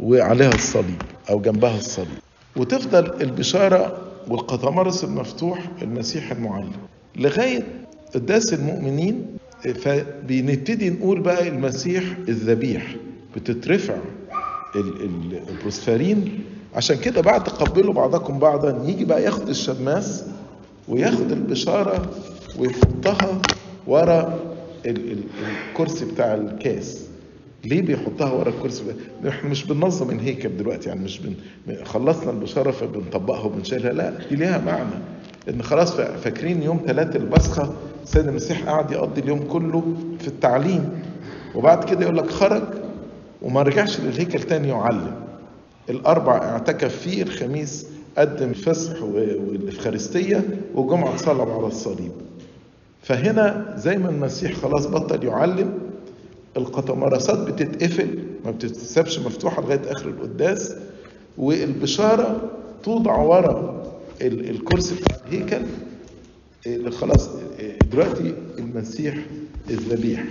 وعليها 0.00 0.54
الصليب 0.54 1.02
أو 1.30 1.40
جنبها 1.40 1.78
الصليب. 1.78 2.08
وتفضل 2.56 3.22
البشارة 3.22 3.96
والقطمارس 4.28 5.04
المفتوح 5.04 5.58
المسيح 5.82 6.30
المعلم 6.30 6.72
لغاية 7.16 7.62
قداس 8.14 8.54
المؤمنين 8.54 9.26
فبنبتدي 9.82 10.90
نقول 10.90 11.20
بقى 11.20 11.48
المسيح 11.48 12.04
الذبيح. 12.28 12.94
بتترفع 13.36 13.96
ال- 14.76 15.02
ال- 15.02 15.40
البروسفرين 15.48 16.40
عشان 16.74 16.96
كده 16.96 17.20
بعد 17.20 17.48
قبلوا 17.48 17.94
بعضكم 17.94 18.38
بعضا 18.38 18.82
يجي 18.86 19.04
بقى 19.04 19.22
ياخد 19.22 19.48
الشماس 19.48 20.24
وياخد 20.88 21.32
البشارة 21.32 22.10
ويحطها 22.58 23.42
ورا 23.86 24.38
ال- 24.86 25.12
ال- 25.12 25.22
الكرسي 25.70 26.04
بتاع 26.04 26.34
الكاس. 26.34 27.07
ليه 27.64 27.82
بيحطها 27.82 28.32
ورا 28.32 28.48
الكرسي؟ 28.48 28.82
إحنا 29.28 29.50
مش 29.50 29.64
بننظم 29.66 30.10
الهيكل 30.10 30.56
دلوقتي 30.56 30.88
يعني 30.88 31.00
مش 31.04 31.20
بن... 31.20 31.34
خلصنا 31.84 32.30
البشاره 32.30 32.70
فبنطبقها 32.70 33.44
وبنشيلها 33.44 33.92
لا 33.92 34.10
دي 34.30 34.36
ليها 34.36 34.58
معنى. 34.58 35.02
إن 35.48 35.62
خلاص 35.62 35.92
فا- 35.96 36.16
فاكرين 36.16 36.62
يوم 36.62 36.80
ثلاثة 36.86 37.16
البصخه 37.18 37.74
السيد 38.02 38.28
المسيح 38.28 38.68
قعد 38.68 38.90
يقضي 38.90 39.20
اليوم 39.20 39.38
كله 39.40 39.82
في 40.20 40.28
التعليم 40.28 40.88
وبعد 41.54 41.84
كده 41.84 42.00
يقول 42.02 42.16
لك 42.16 42.30
خرج 42.30 42.62
وما 43.42 43.62
رجعش 43.62 44.00
للهيكل 44.00 44.38
تاني 44.42 44.68
يعلم 44.68 45.14
الأربع 45.90 46.36
اعتكف 46.36 46.96
فيه 46.98 47.22
الخميس 47.22 47.86
قدم 48.18 48.52
فسح 48.52 49.02
و- 49.02 49.06
والإفخارستية 49.48 50.44
والجمعه 50.74 51.14
اتصلب 51.14 51.50
على 51.50 51.66
الصليب. 51.66 52.12
فهنا 53.02 53.74
زي 53.76 53.98
ما 53.98 54.08
المسيح 54.10 54.52
خلاص 54.52 54.86
بطل 54.86 55.24
يعلم 55.24 55.72
القطمرسات 56.58 57.38
بتتقفل 57.38 58.18
ما 58.44 58.50
بتتسابش 58.50 59.18
مفتوحة 59.18 59.62
لغاية 59.62 59.92
آخر 59.92 60.08
القداس 60.08 60.74
والبشاره 61.38 62.50
توضع 62.82 63.16
ورا 63.16 63.82
ال- 64.22 64.50
الكرسي 64.50 64.94
بتاع 64.94 65.16
الهيكل 65.28 65.62
اللي 66.66 66.90
خلاص 66.90 67.28
دلوقتي 67.90 68.34
المسيح 68.58 69.18
الذبيح 69.70 70.24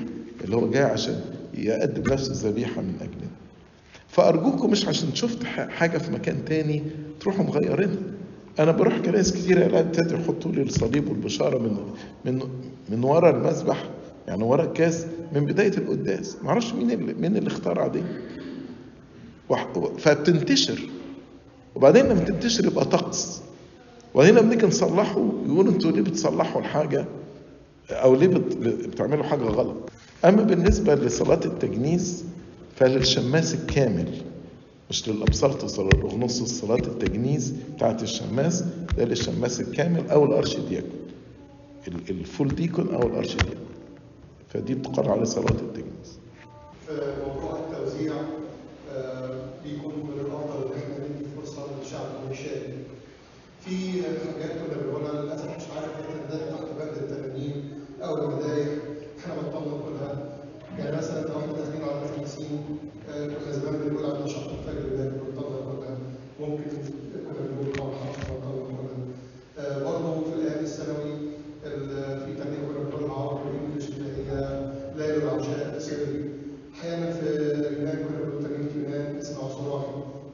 اللي 0.43 0.55
هو 0.55 0.69
جاي 0.69 0.83
عشان 0.83 1.21
يقدم 1.53 2.13
نفسه 2.13 2.49
ذبيحة 2.49 2.81
من 2.81 2.93
أجلنا. 3.01 3.31
فأرجوكم 4.07 4.71
مش 4.71 4.87
عشان 4.87 5.15
شفت 5.15 5.43
ح- 5.43 5.69
حاجة 5.69 5.97
في 5.97 6.11
مكان 6.11 6.45
تاني 6.45 6.83
تروحوا 7.19 7.45
مغيرينها 7.45 7.97
أنا 8.59 8.71
بروح 8.71 8.97
كنايس 8.97 9.31
كتير 9.31 9.79
ابتدوا 9.79 10.19
يحطوا 10.19 10.51
لي 10.51 10.61
الصليب 10.61 11.09
والبشارة 11.09 11.57
من 11.57 11.77
من 12.25 12.41
من 12.89 13.03
ورا 13.03 13.29
المذبح. 13.29 13.89
يعني 14.27 14.43
ورا 14.43 14.63
الكاس 14.63 15.05
من 15.33 15.45
بداية 15.45 15.77
القداس. 15.77 16.37
ما 16.43 16.49
أعرفش 16.49 16.73
مين 16.73 16.91
اللي 16.91 17.13
مين 17.13 17.37
اللي 17.37 17.47
اخترع 17.47 17.87
دي. 17.87 18.03
فبتنتشر. 19.97 20.89
وبعدين 21.75 22.05
لما 22.05 22.19
تنتشر 22.23 22.65
يبقى 22.65 22.85
طقس. 22.85 23.41
وبعدين 24.13 24.35
لما 24.35 24.49
نيجي 24.55 24.65
نصلحه 24.67 25.31
يقولوا 25.45 25.71
أنتوا 25.73 25.91
ليه 25.91 26.01
بتصلحوا 26.01 26.61
الحاجة؟ 26.61 27.05
أو 27.91 28.15
ليه 28.15 28.27
بت- 28.27 28.57
بتعملوا 28.87 29.23
حاجة 29.23 29.43
غلط؟ 29.43 29.75
أما 30.25 30.43
بالنسبة 30.43 30.95
لصلاة 30.95 31.39
التجنيس 31.45 32.23
فللشماس 32.75 33.53
الكامل 33.53 34.07
مش 34.89 35.09
للابسلطس 35.09 35.79
ولا 35.79 35.89
الاغنوص 35.89 36.43
صلاة 36.43 36.75
التجنيس 36.87 37.53
بتاعت 37.75 38.03
الشماس 38.03 38.63
ده 38.97 39.05
للشماس 39.05 39.61
الكامل 39.61 40.09
أو 40.09 40.25
الارشدياكون 40.25 40.99
ال- 41.87 42.09
الفول 42.09 42.47
ديكون 42.47 42.93
أو 42.95 43.07
الارشدياكون 43.07 43.55
فدي 44.49 44.73
بتقر 44.75 45.11
على 45.11 45.25
صلاة 45.25 45.49
التجنيس 45.51 46.19
في 46.87 47.13
موضوع 47.27 47.59
التوزيع 47.59 48.13
آه، 48.95 49.39
بيكون 49.63 49.93
من 49.93 50.19
الافضل 50.19 50.63
ان 50.65 50.81
إحنا 50.81 51.05
ندي 51.05 51.25
فرصه 51.37 51.61
للشعب 51.79 52.01
انه 52.23 52.31
يشارك. 52.33 52.73
في 53.65 54.01
حاجات 54.03 54.51
كنا 54.51 54.81
بنقولها 54.83 55.21
للاسف 55.21 55.45
مش 55.45 55.63
عارف 55.75 55.91
هي 55.97 56.03
تندرج 56.13 56.49
تحت 56.49 56.63
بند 56.79 56.97
الترانيم 57.03 57.71
أو 58.03 58.17
المدايح 58.17 58.67
إحنا 59.19 59.33
بطلنا 59.35 59.67
نقولها 59.77 60.37
يعني 60.79 60.97
مثلا 60.97 61.21
لو 61.27 61.39
إحنا 61.39 61.53
داخلين 61.53 61.83
على 61.83 62.01
الخمسين 62.05 62.65
آه، 63.09 63.25
كنا 63.27 63.51
زمان 63.51 63.73
بنقول 63.89 64.05
عندنا 64.05 64.27
شهر 64.27 64.49
الفجر 64.59 64.95
ده 64.95 65.05
بطلنا 65.09 65.57
نقولها 65.61 65.97
ممكن 66.39 66.63
كنا 67.13 67.47
بنقول 67.49 67.79
قول 67.79 67.91
حرف 67.95 68.31
بطلنا 68.31 68.61
نقولها 68.61 68.97
آه، 69.59 69.83
برضه 69.83 70.23
في 70.29 70.33
الأيام 70.35 70.63
الثانوي 70.63 71.13
ال- 71.65 72.19
في 72.25 72.33
ترنيمه 72.43 72.67
كنا 72.67 72.83
بنقولها 72.89 73.13
عربي 73.15 73.49
وانجلش 73.57 73.87
اللي 73.89 74.09
هي 74.31 74.71
ليل 74.95 75.23
العشاء 75.23 75.79
سري 75.79 76.29
أحيانا 76.79 77.11
في 77.11 77.21
اليونان 77.29 77.95
كنا 77.97 78.17
بنقول 78.19 78.43
ترنيمه 78.43 78.69
يونان 78.75 79.15
اسمها 79.17 79.49
صراحي 79.49 79.87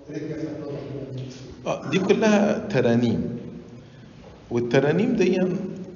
رجع 0.09 0.35
في 0.37 0.47
النظر 0.47 0.73
آه، 1.65 1.82
دي 1.93 1.99
كلها 1.99 2.67
ترانيم. 2.69 3.37
والترانيم 4.51 5.15
دي 5.15 5.41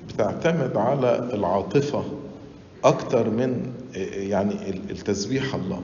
بتعتمد 0.09 0.77
على 0.77 1.29
العاطفة 1.33 2.03
أكتر 2.83 3.29
من 3.29 3.71
يعني 4.13 4.53
ال- 4.69 4.91
التسبيح 4.91 5.55
الله. 5.55 5.81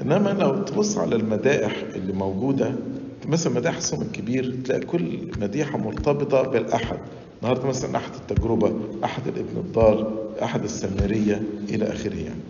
إنما 0.00 0.28
لو 0.40 0.62
تبص 0.62 0.98
على 0.98 1.16
المدائح 1.16 1.72
اللي 1.94 2.12
موجودة 2.12 2.72
مثلا 3.26 3.52
مدائح 3.52 3.76
الصوم 3.76 4.02
الكبير 4.02 4.54
تلاقي 4.64 4.80
كل 4.80 5.18
مديحة 5.40 5.78
مرتبطة 5.78 6.42
بالأحد. 6.42 6.98
النهارده 7.42 7.68
مثلا 7.68 7.96
أحد 7.96 8.10
التجربة 8.14 8.72
أحد 9.04 9.22
الابن 9.28 9.56
الضال 9.56 10.06
أحد 10.42 10.64
السامرية 10.64 11.42
إلى 11.68 11.92
آخره 11.92 12.14
يعني. 12.16 12.40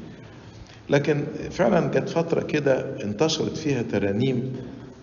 لكن 0.91 1.25
فعلا 1.51 1.87
جت 1.91 2.09
فترة 2.09 2.41
كده 2.43 3.03
انتشرت 3.05 3.57
فيها 3.57 3.83
ترانيم 3.83 4.57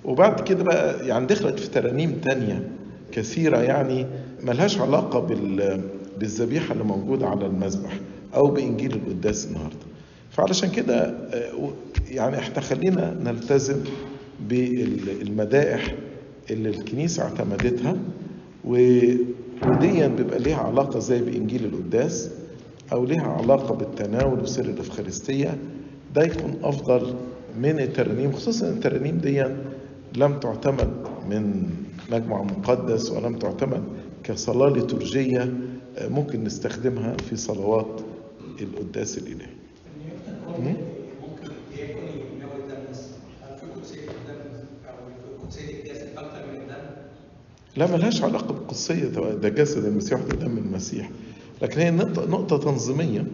وبعد 0.05 0.39
كده 0.41 0.63
بقى 0.63 1.07
يعني 1.07 1.25
دخلت 1.25 1.59
في 1.59 1.69
ترانيم 1.69 2.11
تانية 2.11 2.67
كثيرة 3.11 3.57
يعني 3.57 4.05
ملهاش 4.43 4.79
علاقة 4.79 5.19
بال 5.19 5.81
بالذبيحة 6.19 6.73
اللي 6.73 6.83
موجودة 6.83 7.27
على 7.27 7.45
المذبح 7.45 7.91
أو 8.35 8.47
بإنجيل 8.47 8.91
القداس 8.93 9.45
النهاردة. 9.47 9.75
فعلشان 10.31 10.69
كده 10.71 10.95
آه، 11.33 11.69
يعني 12.09 12.39
إحنا 12.39 12.61
خلينا 12.61 13.17
نلتزم 13.23 13.77
بالمدائح 14.49 15.95
اللي 16.51 16.69
الكنيسة 16.69 17.23
اعتمدتها 17.23 17.95
وديا 18.65 20.07
بيبقى 20.07 20.39
ليها 20.39 20.57
علاقة 20.57 20.99
زي 20.99 21.21
بإنجيل 21.21 21.65
القداس 21.65 22.29
أو 22.93 23.05
ليها 23.05 23.27
علاقة 23.27 23.75
بالتناول 23.75 24.39
وسر 24.39 24.65
الإفخارستية. 24.65 25.57
ده 26.15 26.23
يكون 26.23 26.55
أفضل 26.63 27.13
من 27.61 27.79
الترانيم 27.79 28.31
خصوصا 28.31 28.69
الترانيم 28.69 29.17
دي 29.17 29.45
لم 30.11 30.39
تعتمد 30.39 31.09
من 31.21 31.69
مجمع 32.07 32.43
مقدس 32.43 33.11
ولم 33.11 33.35
تعتمد 33.35 33.83
كصلاة 34.23 34.69
ليتورجية 34.69 35.53
آه، 35.95 36.07
ممكن 36.07 36.43
نستخدمها 36.43 37.17
في 37.17 37.35
صلوات 37.35 38.01
القداس 38.61 39.17
الإلهي؟ 39.17 39.57
لا 47.75 47.87
ملهاش 47.87 48.23
علاقة 48.23 48.53
بالقدسية 48.53 49.07
ده 49.07 49.49
جسد 49.49 49.85
المسيح 49.85 50.19
وده 50.21 50.35
دم 50.35 50.57
المسيح 50.57 51.11
لكن 51.61 51.81
هي 51.81 51.91
نقطة, 51.91 52.57
تنظيمية 52.57 53.27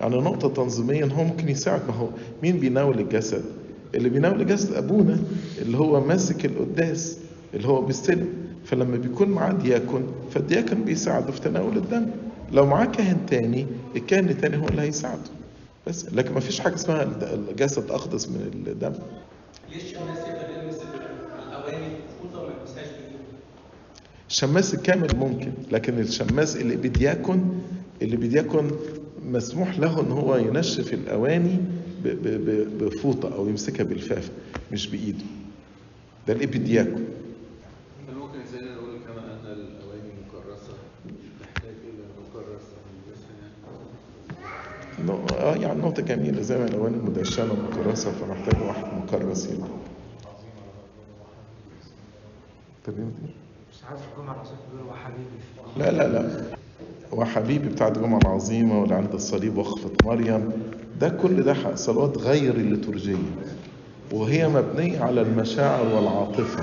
يعني 0.00 0.16
نقطة 0.16 0.48
تنظيمية 0.48 1.04
هو 1.04 1.24
ممكن 1.24 1.48
يساعد 1.48 1.86
ما 1.88 1.94
هو 1.94 2.10
مين 2.42 2.58
بيناول 2.60 2.98
الجسد؟ 3.00 3.44
اللي 3.94 4.08
بيناول 4.08 4.40
الجسد 4.40 4.72
أبونا 4.74 5.18
اللي 5.58 5.78
هو 5.78 6.00
ماسك 6.00 6.44
القداس 6.44 7.18
اللي 7.54 7.68
هو 7.68 7.82
بيستلم 7.82 8.28
فلما 8.64 8.96
بيكون 8.96 9.28
معاه 9.28 9.52
دياكون 9.52 10.14
فالدياكون 10.30 10.84
بيساعده 10.84 11.32
في 11.32 11.40
تناول 11.40 11.76
الدم. 11.76 12.06
لو 12.52 12.66
معاه 12.66 12.84
كاهن 12.84 13.26
تاني 13.26 13.66
الكاهن 13.96 14.28
التاني 14.28 14.56
هو 14.56 14.68
اللي 14.68 14.82
هيساعده. 14.82 15.30
بس 15.86 16.06
لكن 16.12 16.34
ما 16.34 16.40
فيش 16.40 16.60
حاجة 16.60 16.74
اسمها 16.74 17.02
الجسد 17.50 17.90
أقدس 17.90 18.28
من 18.28 18.64
الدم. 18.66 18.92
يقدر 19.72 20.62
يلمس 20.62 20.76
الأواني 21.48 21.86
يلمسهاش؟ 22.34 22.86
الشماس 24.28 24.74
الكامل 24.74 25.16
ممكن 25.16 25.52
لكن 25.72 25.98
الشماس 25.98 26.56
اللي 26.56 26.76
بيدياكن 26.76 27.40
اللي 28.02 28.16
بيدياكن 28.16 28.70
مسموح 29.22 29.78
له 29.78 30.00
إن 30.00 30.12
هو 30.12 30.36
ينشف 30.36 30.94
الأواني 30.94 31.56
بفوطة 32.80 33.34
أو 33.34 33.48
يمسكها 33.48 33.84
بالفاف 33.84 34.30
مش 34.72 34.86
بإيده. 34.90 35.24
ده 36.28 36.32
الابيدياكون 36.34 37.04
هل 38.08 38.14
ممكن 38.14 38.38
زينا 38.52 38.74
نقول 38.74 38.90
كما 39.06 39.20
مكرسة؟ 40.26 40.72
تحتاج 41.40 41.74
إلى 41.84 42.04
مكرسة 42.20 42.76
نلبسها 42.86 43.30
يعني؟ 43.40 45.08
نو- 45.08 45.26
آه 45.38 45.56
يعني 45.56 45.80
نقطة 45.80 46.02
جميلة. 46.02 46.42
زي 46.42 46.58
ما 46.58 46.64
الأواني 46.64 46.96
مدشنة 46.96 47.52
ومكرسة 47.52 48.10
فمحتاج 48.12 48.62
واحد 48.62 48.84
مكرس 49.02 49.46
يبقى. 49.46 49.68
ترجمة 52.84 53.02
إيه؟ 53.24 53.34
مش 53.72 53.84
عارف 53.88 54.00
الجمعة 54.12 54.34
العظيمة 54.34 54.58
بيقولوا 54.72 54.92
وحبيبي 54.92 55.38
لا 55.76 55.90
لا 55.90 56.08
لا. 56.12 56.44
وحبيبي 57.12 57.68
بتاعت 57.68 57.96
الجمعة 57.96 58.18
العظيمة 58.18 58.80
واللي 58.80 58.94
عند 58.94 59.14
الصليب 59.14 59.56
وقفة 59.58 59.90
مريم. 60.04 60.50
ده 61.00 61.08
كل 61.08 61.42
ده 61.42 61.76
صلوات 61.76 62.18
غير 62.18 62.54
الليتورجية 62.54 63.16
وهي 64.12 64.48
مبنية 64.48 65.00
على 65.00 65.20
المشاعر 65.20 65.86
والعاطفة. 65.94 66.62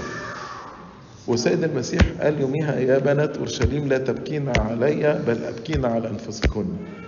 وسيد 1.27 1.63
المسيح 1.63 2.01
قال 2.21 2.41
يوميها 2.41 2.75
يا 2.79 2.97
بنات 2.99 3.37
أورشليم 3.37 3.87
لا 3.87 3.97
تبكين 3.97 4.49
علي 4.59 5.21
بل 5.27 5.37
أبكين 5.43 5.85
على 5.85 6.09
أنفسكن. 6.09 6.65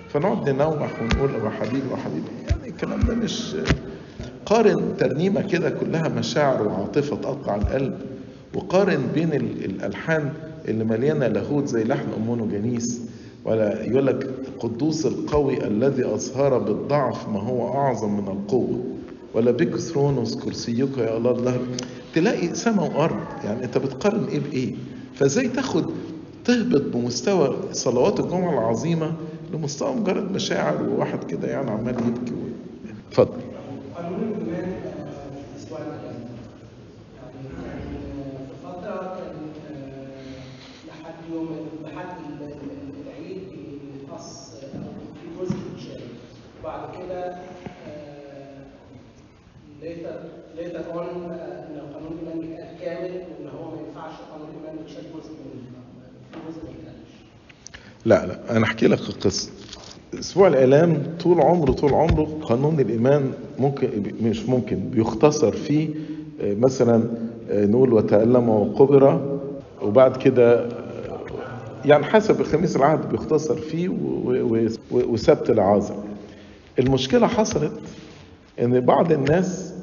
فنقعد 0.09 0.49
ننوح 0.49 1.01
ونقول 1.01 1.45
وحبيبي 1.45 1.87
وحبيبي 1.93 2.27
يعني 2.49 2.67
الكلام 2.69 2.99
ده 2.99 3.13
مش 3.15 3.55
قارن 4.45 4.97
ترنيمة 4.97 5.41
كده 5.41 5.69
كلها 5.69 6.09
مشاعر 6.09 6.67
وعاطفة 6.67 7.15
تقطع 7.15 7.55
القلب. 7.55 7.93
وقارن 8.55 9.01
بين 9.13 9.33
ال- 9.33 9.65
الألحان 9.65 10.33
اللي 10.67 10.83
مليانة 10.83 11.27
لاهوت 11.27 11.67
زي 11.67 11.83
لحن 11.83 12.05
أمونو 12.17 12.47
جنيس 12.47 13.01
ولا 13.45 13.83
يقول 13.83 14.05
لك 14.07 14.29
قدوس 14.59 15.05
القوي 15.05 15.67
الذي 15.67 16.05
أظهر 16.05 16.57
بالضعف 16.57 17.29
ما 17.29 17.39
هو 17.39 17.73
أعظم 17.73 18.13
من 18.13 18.27
القوة. 18.27 18.83
ولا 19.33 19.51
بك 19.51 19.75
ثرونوس 19.77 20.35
كرسيك 20.35 20.97
يا 20.97 21.17
الله 21.17 21.31
الله. 21.31 21.59
تلاقي 22.15 22.55
سماء 22.55 22.91
وأرض. 22.97 23.19
يعني 23.43 23.63
أنت 23.65 23.77
بتقارن 23.77 24.25
إيه 24.25 24.39
بإيه؟ 24.39 24.75
فإزاي 25.15 25.47
تاخد 25.47 25.85
تهبط 26.45 26.81
بمستوى 26.81 27.55
صلوات 27.71 28.19
الجمعة 28.19 28.53
العظيمة 28.53 29.13
لمستوى 29.53 29.95
مجرد 29.95 30.31
مشاعر 30.31 30.83
وواحد 30.89 31.23
كده 31.23 31.47
يعني 31.47 31.71
عمال 31.71 31.95
يبكي 32.07 32.33
اتفضل 33.09 33.41
قانون 33.95 34.19
الإيمان 34.19 34.71
آه، 34.71 35.29
في 35.31 35.55
الأسبوع 35.55 35.77
الأخير 35.79 36.19
يعني 37.15 37.65
يعني 37.65 37.97
في 38.47 38.55
فترة 38.63 39.17
كان 39.17 39.35
آه، 39.75 40.87
لحد 40.87 41.13
يوم 41.33 41.47
لحد 41.83 42.15
ال- 42.29 42.45
ال- 42.45 43.07
العيد 43.07 43.37
بيتقص 43.93 44.53
أو 44.63 44.79
في 45.21 45.45
جزء 45.45 45.55
بيتشال 45.75 46.01
وبعد 46.61 46.89
كده 46.99 47.35
later 49.81 50.19
later 50.55 50.93
on 50.93 51.31
ان 51.31 51.81
قانون 51.93 52.17
الإيمان 52.21 52.51
يتقال 52.53 52.77
كامل 52.81 53.11
وان 53.39 53.47
هو 53.57 53.71
ما 53.71 53.77
ينفعش 53.87 54.13
قانون 54.31 54.47
الإيمان 54.49 54.85
يتشال 54.85 55.03
جزء 55.03 55.31
منه 55.31 55.63
في 56.31 56.39
جزء 56.49 56.63
ما 56.63 56.69
يتقالش 56.69 57.13
لا 58.05 58.25
لا 58.25 58.57
أنا 58.57 58.65
أحكي 58.65 58.87
لك 58.87 58.99
القصة. 58.99 59.49
أسبوع 60.19 60.47
الإعلام 60.47 61.03
طول 61.23 61.41
عمره 61.41 61.71
طول 61.71 61.93
عمره 61.93 62.39
قانون 62.41 62.79
الإيمان 62.79 63.31
ممكن 63.59 63.89
مش 64.21 64.45
ممكن 64.49 64.75
بيختصر 64.75 65.51
فيه 65.51 65.89
آه، 66.41 66.53
مثلا 66.53 67.03
آه، 67.49 67.65
نقول 67.65 67.93
وتألم 67.93 68.49
وقبر 68.49 69.21
وبعد 69.81 70.17
كده 70.17 70.65
آه، 70.65 70.69
يعني 71.85 72.03
حسب 72.03 72.43
خميس 72.43 72.75
العهد 72.75 73.09
بيختصر 73.09 73.55
فيه 73.55 73.89
وسبت 74.91 75.49
العازر 75.49 75.95
المشكلة 76.79 77.27
حصلت 77.27 77.71
إن 78.61 78.79
بعض 78.79 79.11
الناس 79.11 79.73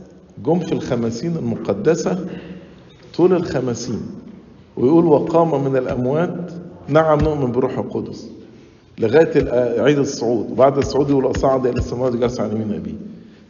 جم 0.44 0.58
في 0.58 0.72
الخمسين 0.72 1.36
المقدسة 1.36 2.26
طول 3.16 3.32
الخمسين 3.32 4.00
ويقول 4.76 5.04
وقام 5.04 5.64
من 5.64 5.76
الأموات 5.76 6.52
نعم 6.90 7.18
نؤمن 7.20 7.52
بروح 7.52 7.78
القدس 7.78 8.30
لغاية 8.98 9.30
ال- 9.36 9.80
عيد 9.80 9.98
الصعود 9.98 10.50
وبعد 10.50 10.78
الصعود 10.78 11.10
يقول 11.10 11.30
أصعد 11.30 11.66
إلى 11.66 11.78
السماوات 11.78 12.16
جالس 12.16 12.40
عن 12.40 12.50
يمين 12.50 12.72
أبيه 12.72 12.94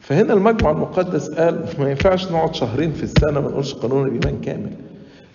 فهنا 0.00 0.32
المجمع 0.32 0.70
المقدس 0.70 1.30
قال 1.30 1.64
ما 1.78 1.90
ينفعش 1.90 2.32
نقعد 2.32 2.54
شهرين 2.54 2.92
في 2.92 3.02
السنة 3.02 3.40
ما 3.40 3.48
نقولش 3.48 3.74
قانون 3.74 4.06
الإيمان 4.08 4.40
كامل. 4.40 4.70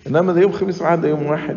إنما 0.06 0.32
ده 0.32 0.40
يوم 0.40 0.52
خميس 0.52 0.80
العهد 0.80 1.00
ده 1.00 1.08
يوم 1.08 1.26
واحد 1.26 1.56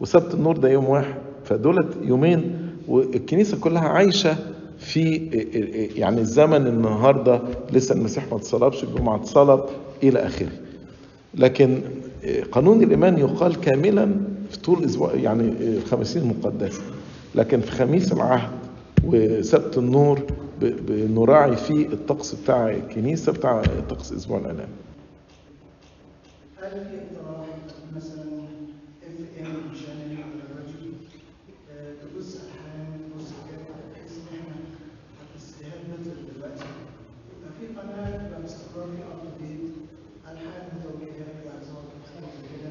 وسبت 0.00 0.34
النور 0.34 0.56
ده 0.56 0.68
يوم 0.70 0.84
واحد. 0.88 1.14
فدولت 1.44 1.86
يومين 2.02 2.52
والكنيسة 2.88 3.58
كلها 3.60 3.88
عايشة 3.88 4.36
في 4.78 5.16
يعني 5.96 6.20
الزمن 6.20 6.66
النهارده. 6.66 7.40
لسه 7.72 7.94
المسيح 7.94 8.24
ما 8.30 8.36
اتصلبش 8.36 8.84
الجمعة 8.84 9.16
اتصلب 9.16 9.60
إلى 10.02 10.18
آخره. 10.26 10.48
لكن 11.34 11.80
قانون 12.52 12.82
الإيمان 12.82 13.18
يقال 13.18 13.60
كاملا 13.60 14.10
في 14.50 14.58
طول 14.58 14.84
أسبوع 14.84 15.14
يعني 15.14 15.80
خمسين 15.80 16.24
مقدسة 16.24 16.82
لكن 17.34 17.60
في 17.60 17.70
خميس 17.70 18.12
العهد 18.12 18.50
وسبت 19.04 19.78
النور 19.78 20.20
بنراعي 20.60 21.56
فيه 21.56 21.86
الطقس 21.86 22.34
بتاع 22.34 22.70
الكنيسة 22.70 23.32
بتاع 23.32 23.62
طقس 23.90 24.12
أسبوع 24.12 24.38
الآلام 24.38 24.68
هل 26.62 26.70
في 26.70 26.76
اقتراح 26.76 27.46
مثلا 27.96 28.22
FM 29.02 29.74
channel 29.74 30.16
ولا 30.18 30.44
راديو 30.58 30.90
آه، 31.72 31.92
تبص 32.02 32.34
الحان 32.34 32.86
تبص 33.14 33.28
كده 33.48 33.64
بحيث 33.92 34.12
ان 34.18 34.38
إحنا 34.38 34.54
حتى 35.20 35.36
السياحات 35.36 35.80
نزل 36.00 36.16
دلوقتي 36.34 36.64
يبقى 37.32 37.50
في 37.60 37.66
قناه 37.80 38.26
تبقى 38.28 38.42
باستمرار 38.42 38.88
في 38.96 39.02
اب 39.02 39.22
ديت 39.40 39.70
الحان 40.24 40.64
متوجهات 40.76 41.36
واعظات 41.46 41.84
وحاجات 41.96 42.32
زي 42.42 42.48
كده 42.52 42.70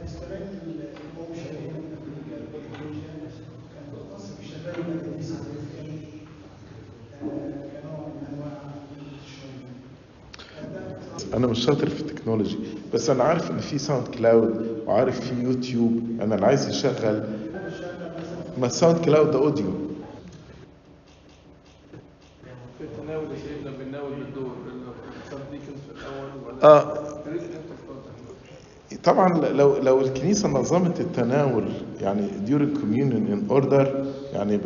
كاستمرار 0.00 0.42
الاوبشن 0.42 1.54
هنا 1.64 1.80
في 1.88 1.96
أمريكا 2.06 2.36
التكنولوجيا 2.44 3.12
كان 3.74 3.86
مصر 4.14 4.34
شغال 4.50 4.76
مدارس 4.90 5.30
على 5.32 5.50
الاف 5.52 5.70
ام 5.80 5.90
كنوع 7.82 8.00
من 8.08 8.26
انواع 8.32 8.58
الشغل 9.24 9.62
أنا 11.38 11.46
مش 11.46 11.64
شاطر 11.64 11.88
في 11.88 12.00
التكنولوجي 12.00 12.58
بس 12.94 13.10
أنا 13.10 13.24
عارف 13.24 13.50
إن 13.50 13.58
في 13.58 13.78
ساوند 13.78 14.06
كلاود 14.08 14.78
وعارف 14.86 15.20
في 15.20 15.42
يوتيوب 15.42 16.02
أنا 16.20 16.34
اللي 16.34 16.46
عايز 16.46 16.68
يشغل 16.68 17.22
ما 18.58 18.66
ال 18.66 19.04
SoundCloud 19.04 19.30
ده 19.30 19.38
audio 19.38 19.64
تفضل. 28.92 29.02
طبعا 29.04 29.38
لو 29.52 29.76
لو 29.76 30.00
الكنيسة 30.00 30.48
نظمت 30.48 31.00
التناول 31.00 31.64
يعني 32.00 32.28
during 32.46 32.78
communion 32.78 33.32
in 33.34 33.52
order 33.52 33.86
يعني 34.34 34.60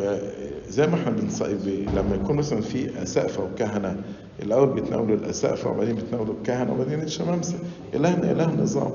زي 0.68 0.87
ما 0.87 0.94
إحنا 0.94 1.11
بنص... 1.11 1.42
لما 1.96 2.14
يكون 2.14 2.37
مثلا 2.37 2.61
في 2.61 3.03
أسقفة 3.03 3.44
وكهنة 3.44 3.96
الأول 4.42 4.68
بيتناولوا 4.72 5.16
الاسقفه 5.16 5.70
وبعدين 5.70 5.94
بيتناولوا 5.94 6.35
الكهنه 6.35 6.72
وبعدين 6.72 7.01
الشمامسه 7.03 7.55
الهنا 7.94 8.31
إله 8.33 8.62
نظام. 8.62 8.90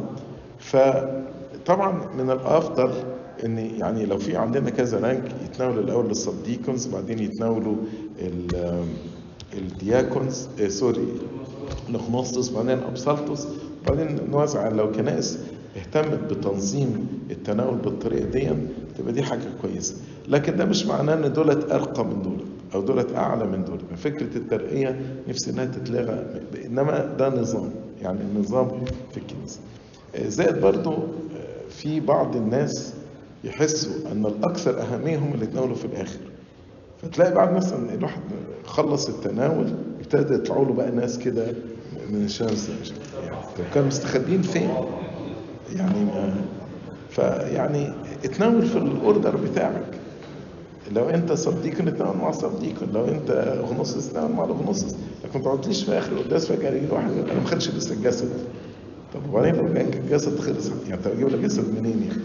فطبعا 0.59 2.13
من 2.17 2.29
الأفضل 2.31 2.91
إن 3.45 3.57
يعني 3.57 4.05
لو 4.05 4.17
في 4.17 4.37
عندنا 4.37 4.69
كذا 4.69 4.99
rank 4.99 5.31
يتناولوا 5.45 5.83
الأول 5.83 6.09
ال 6.11 6.18
subdeacons 6.18 6.87
وبعدين 6.87 7.19
يتناولوا 7.19 7.75
ال- 8.19 8.85
ال 9.57 9.68
deacons 9.69 10.47
آه، 10.61 10.67
sorry 10.67 11.07
أغنسطس 11.89 12.49
بعدين 12.49 12.79
ابصالتس 12.79 13.47
وبعدين 13.87 14.19
نوزع 14.31 14.67
لو 14.69 14.91
كنائس. 14.91 15.39
اهتمت 15.77 16.33
بتنظيم 16.33 17.07
التناول 17.31 17.77
بالطريقة 17.77 18.25
دي 18.25 18.49
تبقى 18.97 19.13
دي 19.13 19.23
حاجة 19.23 19.41
كويسة. 19.61 19.95
لكن 20.27 20.55
ده 20.57 20.65
مش 20.65 20.85
معناه 20.85 21.13
إن 21.13 21.33
دولت 21.33 21.71
أرقى 21.71 22.05
من 22.05 22.21
دولت 22.21 22.45
أو 22.75 22.81
دولت 22.81 23.15
أعلى 23.15 23.45
من 23.45 23.65
دولت. 23.65 23.81
فكرة 23.97 24.37
الترقية 24.37 24.99
نفسي 25.27 25.51
إنها 25.51 25.65
تتلغى. 25.65 26.25
إنما 26.65 27.05
ده 27.19 27.29
نظام 27.29 27.69
يعني 28.01 28.19
النظام 28.21 28.67
في 29.11 29.17
الكنيسة. 29.17 29.59
آه، 30.15 30.27
زائد 30.29 30.61
برضو 30.61 30.91
آه، 30.91 31.69
في 31.69 31.99
بعض 31.99 32.35
الناس 32.35 32.93
يحسوا 33.43 34.11
إن 34.11 34.25
الأكثر 34.25 34.81
أهمية 34.81 35.17
هم 35.17 35.33
اللي 35.33 35.45
يتناولوا 35.45 35.75
في 35.75 35.85
الآخر. 35.85 36.19
فتلاقي 37.01 37.33
بعد 37.33 37.53
مثلا 37.55 37.93
الواحد 37.93 38.21
خلص 38.65 39.09
التناول 39.09 39.67
ابتدى 39.99 40.33
يطلعوا 40.33 40.65
له 40.65 40.73
بقى 40.73 40.91
ناس 40.91 41.19
كده 41.19 41.45
من 42.09 42.25
الشمس. 42.25 42.69
يعني 43.25 43.37
كانوا 43.73 43.87
مستخبيين 43.87 44.41
فين؟ 44.41 44.69
يعني 45.75 46.05
ما 46.05 46.33
فيعني 47.09 47.89
اتناول 48.25 48.65
في 48.65 48.77
الأوردر 48.77 49.35
بتاعك. 49.35 49.83
لو 50.91 51.09
أنت 51.09 51.31
صديق 51.33 51.81
نتناول 51.81 52.17
مع 52.17 52.31
صديق 52.31 52.83
لو 52.93 53.05
أنت 53.05 53.29
اغنوصص 53.63 54.07
تناول 54.09 54.31
مع 54.31 54.43
الاغنوصص 54.45 54.95
لكن 55.23 55.39
ما 55.39 55.45
تقعدليش 55.45 55.83
في 55.83 55.97
آخر 55.97 56.11
القداس 56.11 56.51
فجاه 56.51 56.71
يجي 56.71 56.87
واحد 56.91 57.11
يقول 57.11 57.29
أنا 57.29 57.39
ما 57.39 57.45
خدش 57.47 57.69
لسه 57.71 57.93
الجسد. 57.95 58.29
طب 59.13 59.29
وبعدين 59.29 59.55
لو 59.55 59.73
كان 59.73 59.93
الجسد 60.03 60.39
خلص. 60.39 60.71
يعني 60.89 61.01
طب 61.01 61.11
أجيب 61.11 61.27
لك 61.27 61.39
جسد 61.39 61.79
منين 61.79 62.03
يعني؟ 62.03 62.21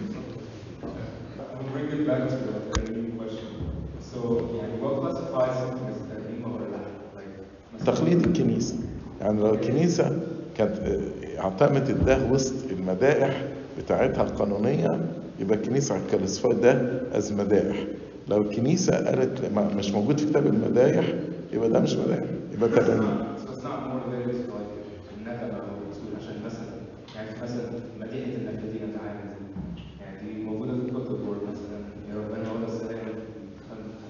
يعني 7.79 7.85
تقليد 7.87 8.27
الكنيسة. 8.27 8.75
يعني 9.21 9.41
لو 9.41 9.55
الكنيسة 9.55 10.21
كانت 10.57 10.79
آه، 10.79 11.41
اعتمدت 11.41 11.91
ده 11.91 12.19
وسط 12.33 12.55
المدائح 12.87 13.43
بتاعتها 13.79 14.23
القانونية 14.23 15.01
يبقى 15.41 15.57
الكنيسة 15.57 15.95
هتكلسفاي 15.97 16.55
ده 16.55 17.01
از 17.15 17.33
مدائح. 17.33 17.77
لو 18.29 18.43
الكنيسة 18.43 19.07
قالت 19.07 19.41
مش 19.77 19.91
موجود 19.91 20.21
في 20.21 20.27
كتاب 20.27 20.47
المدائح 20.47 21.05
يبقى 21.53 21.69
ده 21.71 21.81
مش 21.81 21.95
مدائح 21.97 22.25
يبقى 22.55 22.69
ترانيم 22.69 23.19
So 23.37 23.51
it's 23.53 23.65
not 23.65 23.81
more 23.89 24.03
than 24.11 24.21
it 24.23 24.35
is 24.35 24.41
like 24.53 24.73
الندم 25.19 25.55
أو 25.55 25.63
الرسول 25.79 26.09
عشان 26.21 26.35
مثلا 26.47 26.75
يعني 27.17 27.29
في 27.31 27.43
مثلا 27.43 27.65
مدينة 28.01 28.35
النبيين 28.37 28.93
تعالى 28.99 29.19
يعني 30.01 30.33
دي 30.35 30.45
موجودة 30.45 30.73
في 30.73 30.79
الكتب 30.79 31.29
وورد 31.29 31.41
مثلا 31.43 31.79
يا 32.11 32.15
ربنا 32.19 32.49
هو 32.49 32.67
السلام 32.67 33.07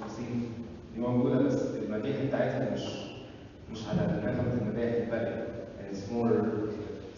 الخمسين 0.01 0.43
دي 0.95 1.01
موجودة 1.01 1.39
بس 1.43 1.59
المدينة 1.87 2.17
بتاعتها 2.29 2.75
مش 2.75 2.83
مش 3.73 3.79
على 3.89 4.01
نغمة 4.25 4.53
المدائح 4.63 5.05
الباقية 5.05 5.47
يعني 5.81 5.93
it's 5.93 6.13
more 6.13 6.33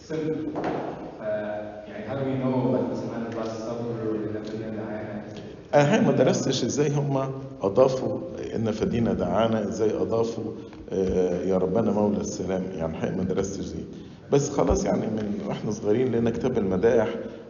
simple 0.09 0.59
ف 1.19 1.21
يعني 1.87 2.07
how 2.09 2.13
do 2.13 2.23
we 2.29 2.35
know 2.43 2.75
like 2.75 2.91
مثلا 2.91 3.09
عن 3.15 3.25
الباس 3.31 3.57
صبر 3.59 4.07
والنبيين 4.09 4.75
تعالى 4.77 5.01
أنا 5.73 5.81
الحقيقة 5.83 6.03
ما 6.11 6.11
درستش 6.35 6.63
إزاي 6.63 6.89
هم 6.91 7.31
أضافوا 7.61 8.19
إن 8.55 8.71
فدينا 8.71 9.13
دعانا 9.13 9.67
إزاي 9.67 9.91
أضافوا 10.01 10.43
آه، 10.89 11.43
يا 11.45 11.57
ربنا 11.57 11.91
مولى 11.91 12.17
السلام 12.17 12.63
يعني 12.77 12.91
الحقيقة 12.93 13.15
ما 13.17 13.23
درستش 13.23 13.65
دي 13.73 13.83
بس 14.31 14.49
خلاص 14.49 14.85
يعني 14.85 15.01
من 15.07 15.39
وإحنا 15.47 15.71
صغيرين 15.71 16.11
لنا 16.15 16.29
كتاب 16.29 16.57
المدائح 16.57 17.07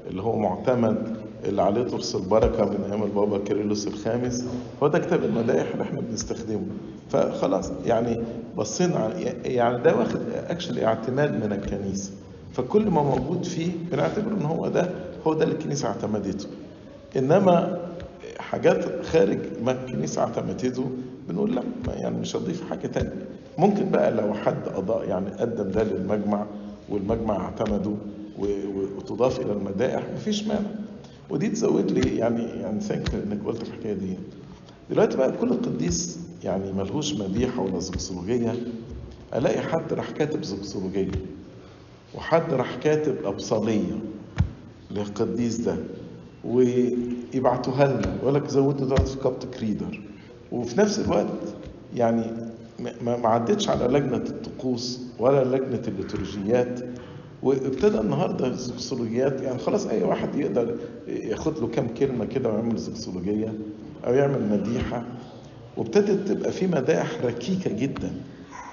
اللي 0.09 0.21
هو 0.21 0.35
معتمد 0.37 1.17
اللي 1.45 1.61
عليه 1.61 1.83
ترس 1.83 2.15
البركة 2.15 2.65
من 2.65 2.83
أيام 2.89 3.03
البابا 3.03 3.37
كيرلس 3.37 3.87
الخامس. 3.87 4.45
هو 4.83 4.87
ده 4.87 4.99
كتاب 4.99 5.23
المدائح 5.23 5.71
اللي 5.71 5.83
إحنا 5.83 6.01
بنستخدمه. 6.01 6.65
فخلاص 7.09 7.71
يعني 7.85 8.21
بصينا 8.57 9.09
يعني 9.45 9.83
ده 9.83 9.95
واخد 9.95 10.19
actually 10.47 10.85
اعتماد 10.85 11.45
من 11.45 11.53
الكنيسة. 11.53 12.11
فكل 12.53 12.89
ما 12.89 13.03
موجود 13.03 13.45
فيه 13.45 13.71
بنعتبر 13.91 14.31
إن 14.31 14.45
هو 14.45 14.67
ده 14.67 14.89
هو 15.27 15.33
ده 15.33 15.43
اللي 15.43 15.55
الكنيسة 15.55 15.87
اعتمدته. 15.87 16.47
إنما 17.17 17.79
حاجات 18.55 19.05
خارج 19.05 19.39
ما 19.65 19.71
الكنيسة 19.71 20.21
اعتمدته 20.21 20.89
بنقول 21.29 21.55
لا 21.55 21.63
يعني 21.87 22.17
مش 22.19 22.35
هضيف 22.35 22.69
حاجة 22.69 22.87
تانية. 22.87 23.25
ممكن 23.57 23.89
بقى 23.89 24.11
لو 24.11 24.33
حد 24.33 24.67
اضاء 24.75 25.09
يعني 25.09 25.29
قدم 25.29 25.71
ده 25.71 25.83
للمجمع 25.83 26.45
والمجمع 26.89 27.35
اعتمده 27.45 27.91
وتضاف 28.39 29.39
إلى 29.39 29.51
المدائح 29.51 30.03
مفيش 30.15 30.47
مانع. 30.47 30.69
ودي 31.29 31.49
تزود 31.49 31.91
لي 31.91 32.17
يعني 32.17 32.43
يعني 32.43 32.79
ثانك 32.81 33.13
إنك 33.13 33.45
قلت 33.45 33.61
الحكاية 33.61 33.93
دي. 33.93 34.15
دلوقتي 34.89 35.17
بقى 35.17 35.31
كل 35.31 35.49
قديس 35.53 36.19
يعني 36.43 36.71
ملهوش 36.73 37.13
مديحة 37.13 37.61
ولا 37.61 37.79
زوكسولوجيه 37.79 38.53
ألاقي 39.35 39.61
حد 39.61 39.93
راح 39.93 40.11
كاتب 40.11 40.43
زوكسولوجيه 40.43 41.11
وحد 42.15 42.53
راح 42.53 42.75
كاتب 42.75 43.15
أبصالية 43.25 43.99
للقديس 44.91 45.57
ده 45.57 45.75
ويبعتوها 47.35 47.85
لنا 47.87 48.15
يقول 48.21 48.33
لك 48.35 48.47
زودوا 48.47 48.85
دلوقتي 48.85 49.05
في 49.11 49.17
كابت 49.23 49.45
كريدر. 49.45 50.01
وفي 50.51 50.79
نفس 50.79 50.99
الوقت 50.99 51.27
يعني 51.95 52.23
ما 53.01 53.27
عدتش 53.29 53.69
على 53.69 53.85
لجنة 53.85 54.17
الطقوس 54.17 55.01
ولا 55.19 55.43
لجنة 55.43 55.81
الليتورجيات. 55.87 56.79
وابتدى 57.43 57.99
النهارده 57.99 58.47
الزوكسولوجيات 58.47 59.41
يعني 59.41 59.57
خلاص 59.59 59.87
أي 59.87 60.03
واحد 60.03 60.35
يقدر 60.35 60.75
ياخد 61.07 61.59
له 61.59 61.67
كام 61.67 61.87
كلمة 61.87 62.25
كده 62.25 62.49
ويعمل 62.49 62.77
زوكسولوجيه 62.77 63.53
أو 64.07 64.13
يعمل 64.13 64.49
مديحة. 64.51 65.03
وابتدت 65.77 66.27
تبقى 66.27 66.51
في 66.51 66.67
مدائح 66.67 67.11
ركيكة 67.25 67.71
جدا. 67.71 68.11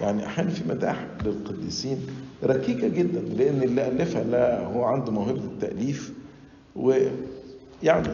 يعني 0.00 0.26
أحيانا 0.26 0.50
في 0.50 0.68
مدائح 0.68 1.06
للقديسين 1.24 1.98
ركيكة 2.44 2.88
جدا 2.88 3.20
لأن 3.20 3.62
اللي 3.62 3.88
ألفها 3.88 4.24
لا 4.24 4.66
هو 4.66 4.84
عنده 4.84 5.12
موهبة 5.12 5.44
التأليف. 5.44 6.12
ويعني 6.76 8.08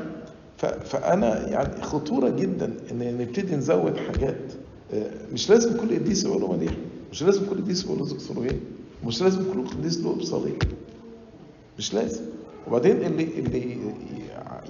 فأنا 0.59 1.49
يعني 1.49 1.83
خطورة 1.83 2.29
جدا 2.29 2.73
إن 2.91 3.19
نبتدي 3.19 3.57
نزود 3.57 3.97
حاجات. 3.97 4.53
آه، 4.95 5.11
مش 5.33 5.51
لازم 5.51 5.77
كل 5.81 5.95
قديس 5.95 6.25
يقول 6.25 6.41
له 6.41 6.53
مديح 6.53 6.73
مش 7.13 7.23
لازم 7.23 7.47
كل 7.51 7.57
قديس 7.57 7.85
يقول 7.85 7.99
له 7.99 8.05
زوكسولوجيه 8.05 8.61
مش 9.07 9.23
لازم 9.23 9.53
كل 9.53 9.67
قديس 9.69 10.01
له 10.01 10.11
ابصاليه 10.11 10.59
مش 11.79 11.95
لازم. 11.95 12.21
وبعدين 12.67 12.97
اللي 12.97 13.25
اللي 13.25 13.77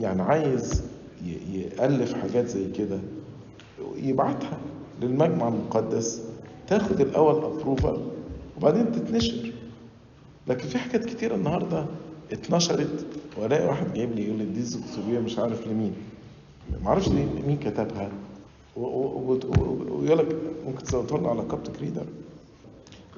يعني 0.01 0.23
عايز 0.23 0.83
يألف 1.53 2.15
حاجات 2.15 2.47
زي 2.49 2.71
كده 2.71 2.99
يبعتها 3.97 4.59
للمجمع 5.03 5.49
المقدس. 5.49 6.23
تاخد 6.69 7.01
الأول 7.01 7.45
approval 7.45 8.01
وبعدين 8.57 8.93
تتنشر. 8.93 9.53
لكن 10.47 10.69
في 10.69 10.79
حاجات 10.79 11.05
كتيرة 11.05 11.35
النهارده 11.35 11.87
اتنشرت 12.33 13.07
وألاقي 13.37 13.67
واحد 13.67 13.95
جايب 13.95 14.13
لي 14.13 14.25
يقول 14.27 14.39
لي 14.39 14.45
دي 14.45 14.63
ذكصولوجية 14.63 15.19
مش 15.19 15.39
عارف 15.39 15.67
لمين. 15.67 15.93
ما 16.85 16.89
أعرفش 16.89 17.09
مين 17.09 17.59
كتبها؟ 17.65 18.11
ويقول 18.77 20.19
لك 20.19 20.37
ممكن 20.67 20.85
تزودها 20.85 21.19
لنا 21.19 21.29
على 21.29 21.43
Coptic 21.51 21.77
Reader. 21.77 22.05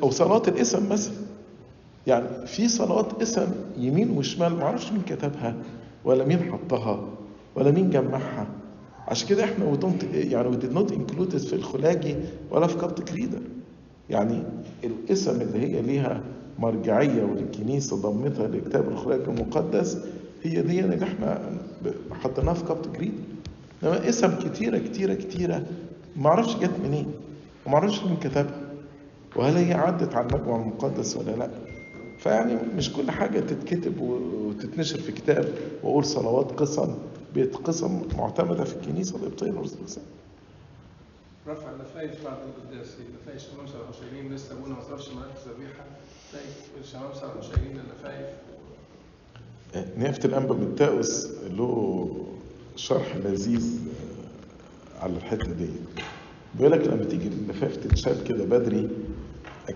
أو 0.03 0.11
صلاه 0.11 0.43
الاسم 0.49 0.89
مثلا 0.93 1.15
يعني 2.07 2.47
في 2.47 2.69
صلوات 2.69 3.23
اسم 3.23 3.49
يمين 3.79 4.11
وشمال 4.11 4.53
ما 4.57 4.63
أعرفش 4.63 4.93
مين 4.93 5.03
كتبها 5.03 5.55
ولا 6.05 6.25
مين 6.25 6.53
حطها 6.53 7.09
ولا 7.55 7.71
مين 7.71 7.91
جمعها. 7.91 8.47
عشان 9.09 9.29
كده 9.29 9.45
إحنا 9.45 9.77
don't 9.81 10.05
يعني 10.15 10.57
did 10.57 10.75
not 10.77 10.91
include 10.93 11.33
it 11.35 11.47
في 11.47 11.53
الخلاجي 11.53 12.17
ولا 12.51 12.67
في 12.67 12.79
كابت 12.79 13.01
كريدر. 13.09 13.41
يعني 14.11 14.43
الاسم 14.85 15.41
اللي 15.41 15.59
هي 15.59 15.83
ليها 15.83 16.21
مرجعية 16.61 17.23
والكنيسة 17.23 17.97
ضمتها 17.97 18.49
لكتاب 18.49 18.89
الخلاج 18.89 19.21
المقدس. 19.21 19.99
هي 20.43 20.63
دي 20.63 20.81
اللي 20.81 21.05
إحنا 21.05 21.59
حطيناها 22.13 22.55
في 22.55 22.65
كابت 22.65 22.87
كريدر 22.97 23.15
انما 23.83 24.09
اسم 24.09 24.39
كتيرة 24.39 24.79
كتيرة 24.79 25.15
كتيرة. 25.15 25.67
ما 26.17 26.29
أعرفش 26.29 26.57
جت 26.57 26.71
منين. 26.85 27.13
وما 27.67 27.75
أعرفش 27.75 28.03
مين 28.03 28.17
كتبها 28.17 28.61
وهل 29.37 29.57
هي 29.57 29.75
عدت 29.75 30.15
على 30.15 30.27
المجمع 30.27 30.57
المقدس 30.57 31.17
ولا 31.17 31.31
لا. 31.31 31.51
فيعني 32.19 32.57
مش 32.77 32.93
كل 32.93 33.11
حاجة 33.11 33.41
تتكتب 33.41 34.01
وتتنشر 34.01 35.01
في 35.01 35.13
كتاب 35.13 35.49
وأقول 35.83 36.05
صلوات 36.05 36.53
قسم. 36.53 36.95
بقت 37.35 37.57
قسم 37.57 38.03
معتمدة 38.19 38.65
في 38.65 38.77
الكنيسة 38.77 39.17
القبطية 39.17 39.51
الأرثوذكسية 39.51 40.01
رفع 41.49 41.71
النفايس 41.71 42.11
بعد 42.25 42.37
القداس. 42.49 42.89
الشمامسة 43.37 43.79
راحوا 43.79 43.93
شايلين 44.01 44.33
لسه 44.35 44.53
أبونا 44.59 44.75
ما 44.75 44.81
صرفش 44.81 45.09
مركز 45.09 45.49
ذبيحة. 45.55 45.85
الشمامسة 46.85 47.23
راحوا 47.27 47.41
شايلين 47.43 47.81
النفايس 47.81 48.27
نيافة 49.99 50.25
الأنبا 50.25 50.55
متاوس 50.55 51.29
له 51.57 52.11
شرح 52.77 53.17
لذيذ 53.17 53.79
على 55.01 55.13
الحتة 55.17 55.53
دي. 55.53 55.69
بيقول 56.59 56.73
لك 56.73 56.87
لما 56.87 57.05
تيجي 57.05 57.29
اللفاف 57.29 57.77
تتشال 57.77 58.25
كده 58.25 58.45
بدري 58.45 58.89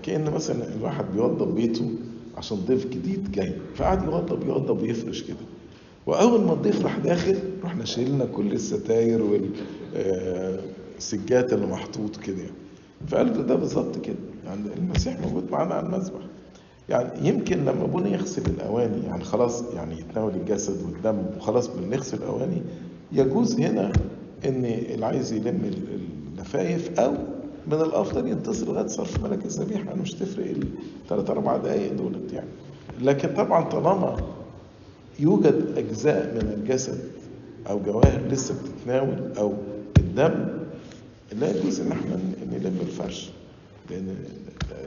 كأن 0.03 0.31
مثلا 0.31 0.75
الواحد 0.75 1.05
بيوضب 1.15 1.55
بيته 1.55 1.91
عشان 2.37 2.57
ضيف 2.57 2.87
جديد 2.87 3.33
جاي. 3.33 3.53
فقعد 3.75 4.05
يوضب 4.05 4.47
يوضب 4.49 4.83
ويفرش 4.83 5.23
كده. 5.23 5.37
وأول 6.07 6.41
ما 6.41 6.53
الضيف 6.53 6.85
راح 6.85 6.99
داخل 6.99 7.39
رحنا 7.65 7.85
شيلنا 7.85 8.25
كل 8.25 8.53
الستاير 8.53 9.23
والسجات 10.95 11.53
اللي 11.53 11.67
محطوط 11.67 12.17
كده. 12.17 12.37
يعني 12.39 12.53
فقال 13.09 13.47
ده 13.47 13.55
بالظبط 13.55 13.99
كده. 13.99 14.17
يعني 14.45 14.61
المسيح 14.77 15.21
موجود 15.21 15.51
معانا 15.51 15.75
على 15.75 15.87
المذبح. 15.87 16.21
يعني 16.89 17.29
يمكن 17.29 17.59
لما 17.59 17.85
ابونا 17.85 18.09
يغسل 18.09 18.43
الاواني 18.47 19.07
يعني 19.07 19.25
خلاص 19.25 19.65
يعني 19.77 19.99
يتناول 20.01 20.35
الجسد 20.35 20.83
والدم 20.83 21.23
وخلاص 21.37 21.67
بنغسل 21.69 22.17
الاواني 22.17 22.63
يجوز 23.13 23.61
هنا 23.61 23.93
ان 24.45 24.65
اللي 24.65 25.07
عايز 25.07 25.33
يلم 25.33 25.61
ال- 25.65 25.99
النفايف 26.33 27.01
أو 27.01 27.13
من 27.67 27.75
الافضل 27.81 28.29
ينتظر 28.29 28.67
لغاية 28.67 28.87
صرف 28.87 29.25
ملك 29.25 29.45
الذبيحة 29.45 29.85
يعني 29.85 30.01
مش 30.01 30.13
تفرق 30.13 30.47
الثلاث 31.03 31.31
أربع 31.31 31.57
دقائق 31.57 31.93
دولت 31.93 32.33
يعني. 32.33 32.49
لكن 33.03 33.35
طبعا 33.35 33.65
طالما 33.65 34.17
يوجد 35.19 35.65
أجزاء 35.77 36.35
من 36.35 36.53
الجسد 36.61 36.99
أو 37.71 37.79
جواهر 37.87 38.21
لسه 38.31 38.55
بتتناول 38.63 39.33
أو 39.39 39.53
الدم 39.99 40.47
لا 41.41 41.57
يجوز 41.59 41.81
إن 41.81 41.93
إحنا 41.93 42.17
نلم 42.53 42.79
الفرش. 42.83 43.31
لأن 43.91 44.15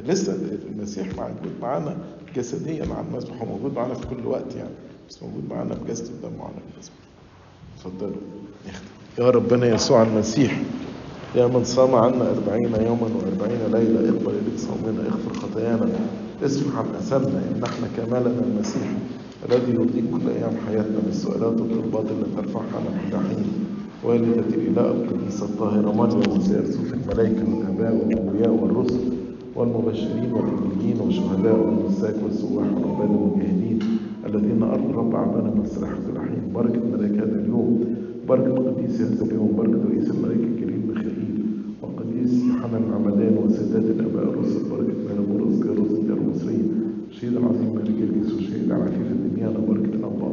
لسه 0.07 0.37
المسيح 0.71 1.07
موجود 1.07 1.53
معانا 1.61 1.97
جسديا 2.35 2.85
على 2.85 3.05
المذبح 3.09 3.41
هو 3.41 3.45
موجود 3.45 3.73
معانا 3.73 3.93
في 3.93 4.07
كل 4.07 4.25
وقت 4.27 4.55
يعني 4.55 4.69
بس 5.09 5.23
موجود 5.23 5.43
معانا 5.49 5.73
بجسد 5.75 6.05
ودم 6.13 6.41
على 6.41 6.51
المذبح 6.53 6.93
اتفضلوا. 7.77 8.21
نختم 8.67 8.85
يا 9.19 9.29
ربنا 9.29 9.67
يسوع 9.67 10.03
المسيح 10.03 10.61
يا 11.35 11.47
من 11.47 11.63
صام 11.63 11.95
عنا 11.95 12.29
أربعين 12.31 12.75
يوما 12.85 13.01
وأربعين 13.15 13.59
ليلة 13.71 14.09
اقبل 14.09 14.31
إليك 14.31 14.57
صومنا 14.59 15.01
اغفر 15.01 15.33
خطايانا. 15.33 15.89
اصفح 16.43 16.77
عن 16.77 16.85
أثمنا 16.95 17.41
إن 17.55 17.63
إحنا 17.63 17.87
كمالنا 17.97 18.43
المسيح 18.43 18.87
الذي 19.49 19.71
يرضيك 19.71 20.03
كل 20.11 20.29
أيام 20.29 20.53
حياتنا 20.67 20.99
بالسؤالات 21.05 21.61
والطلبات 21.61 22.05
التي 22.11 22.31
ترفعها 22.35 22.63
عن 22.75 23.11
الحين 23.13 23.45
والدة 24.07 24.39
الإله 24.55 24.91
القديسة 24.91 25.45
الطاهرة 25.45 25.91
مريم 25.91 26.37
وسائر 26.37 26.65
صوف 26.65 26.93
الملائكة 26.93 27.43
والآباء 27.55 27.93
والأنبياء 27.95 28.49
والرسل 28.63 28.99
والمبشرين 29.55 30.31
والإنجيليين 30.33 30.99
والشهداء 31.01 31.59
والمساك 31.59 32.15
والسواح 32.23 32.65
والعباد 32.73 33.09
والمجاهدين 33.09 33.79
الذين 34.25 34.63
أرضوا 34.63 35.03
من 35.03 35.61
السلاح 35.65 35.89
كل 35.91 36.19
حين 36.19 36.53
بركة 36.55 36.79
ملاك 36.93 37.11
هذا 37.11 37.39
اليوم. 37.41 37.83
بركة 38.29 38.53
قديس 38.53 39.01
هذا 39.01 39.25
اليوم. 39.25 39.51
بركة 39.57 39.79
رئيس 39.89 40.09
الملائكة 40.11 40.43
الكريم 40.43 40.81
ميخائيل 40.89 41.37
وقديس 41.81 42.33
يوحنا 42.43 42.77
المعمدان 42.77 43.37
وسادات 43.45 43.83
الآباء 43.95 44.23
الرسل 44.23 44.59
بركة 44.71 44.93
ميلابورس 45.09 45.59
جاروس 45.63 45.91
الدار 45.91 46.17
المصريين 46.17 46.71
الشهيد 47.09 47.33
العظيم 47.37 47.75
ملك 47.75 47.89
الجيس 47.89 48.33
والشهيد 48.33 48.63
العفيف 48.71 49.07
الدميانة 49.11 49.59
بركة 49.67 49.93
الأنبا 49.99 50.27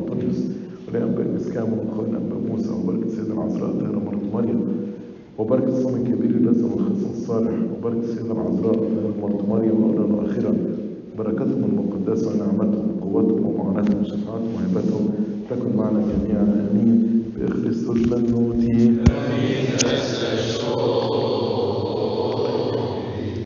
وليان 0.88 1.14
بين 1.16 1.35
مسكام 1.35 1.68
وخونا 1.73 2.18
موسى 2.51 2.70
وبركة 2.70 3.09
سيدنا 3.09 3.35
العذراء 3.35 3.73
طاهرة 3.73 3.99
مرة 4.07 4.20
مريم 4.35 4.61
وبركة 5.38 5.68
الصنم 5.68 5.97
الكبير 5.97 6.40
لازم 6.40 6.64
والخصم 6.64 7.11
الصالح 7.11 7.51
وبركة 7.73 8.07
سيدنا 8.07 8.33
العذراء 8.33 8.75
طاهرة 8.75 9.14
مرة 9.23 9.47
مريم 9.49 9.83
أولا 9.83 10.14
وأخيرا 10.14 10.55
بركتهم 11.18 11.64
المقدسة 11.64 12.31
ونعمتهم 12.31 12.87
وقوتهم 13.03 13.47
ومعاناتهم 13.47 14.01
وشفاعتهم 14.01 14.55
وهبتهم 14.55 15.09
تكن 15.51 15.77
معنا 15.77 16.01
جميعا. 16.01 16.68
آمين. 16.70 17.23
بإخلاص 17.38 17.88
آمين 17.88 18.99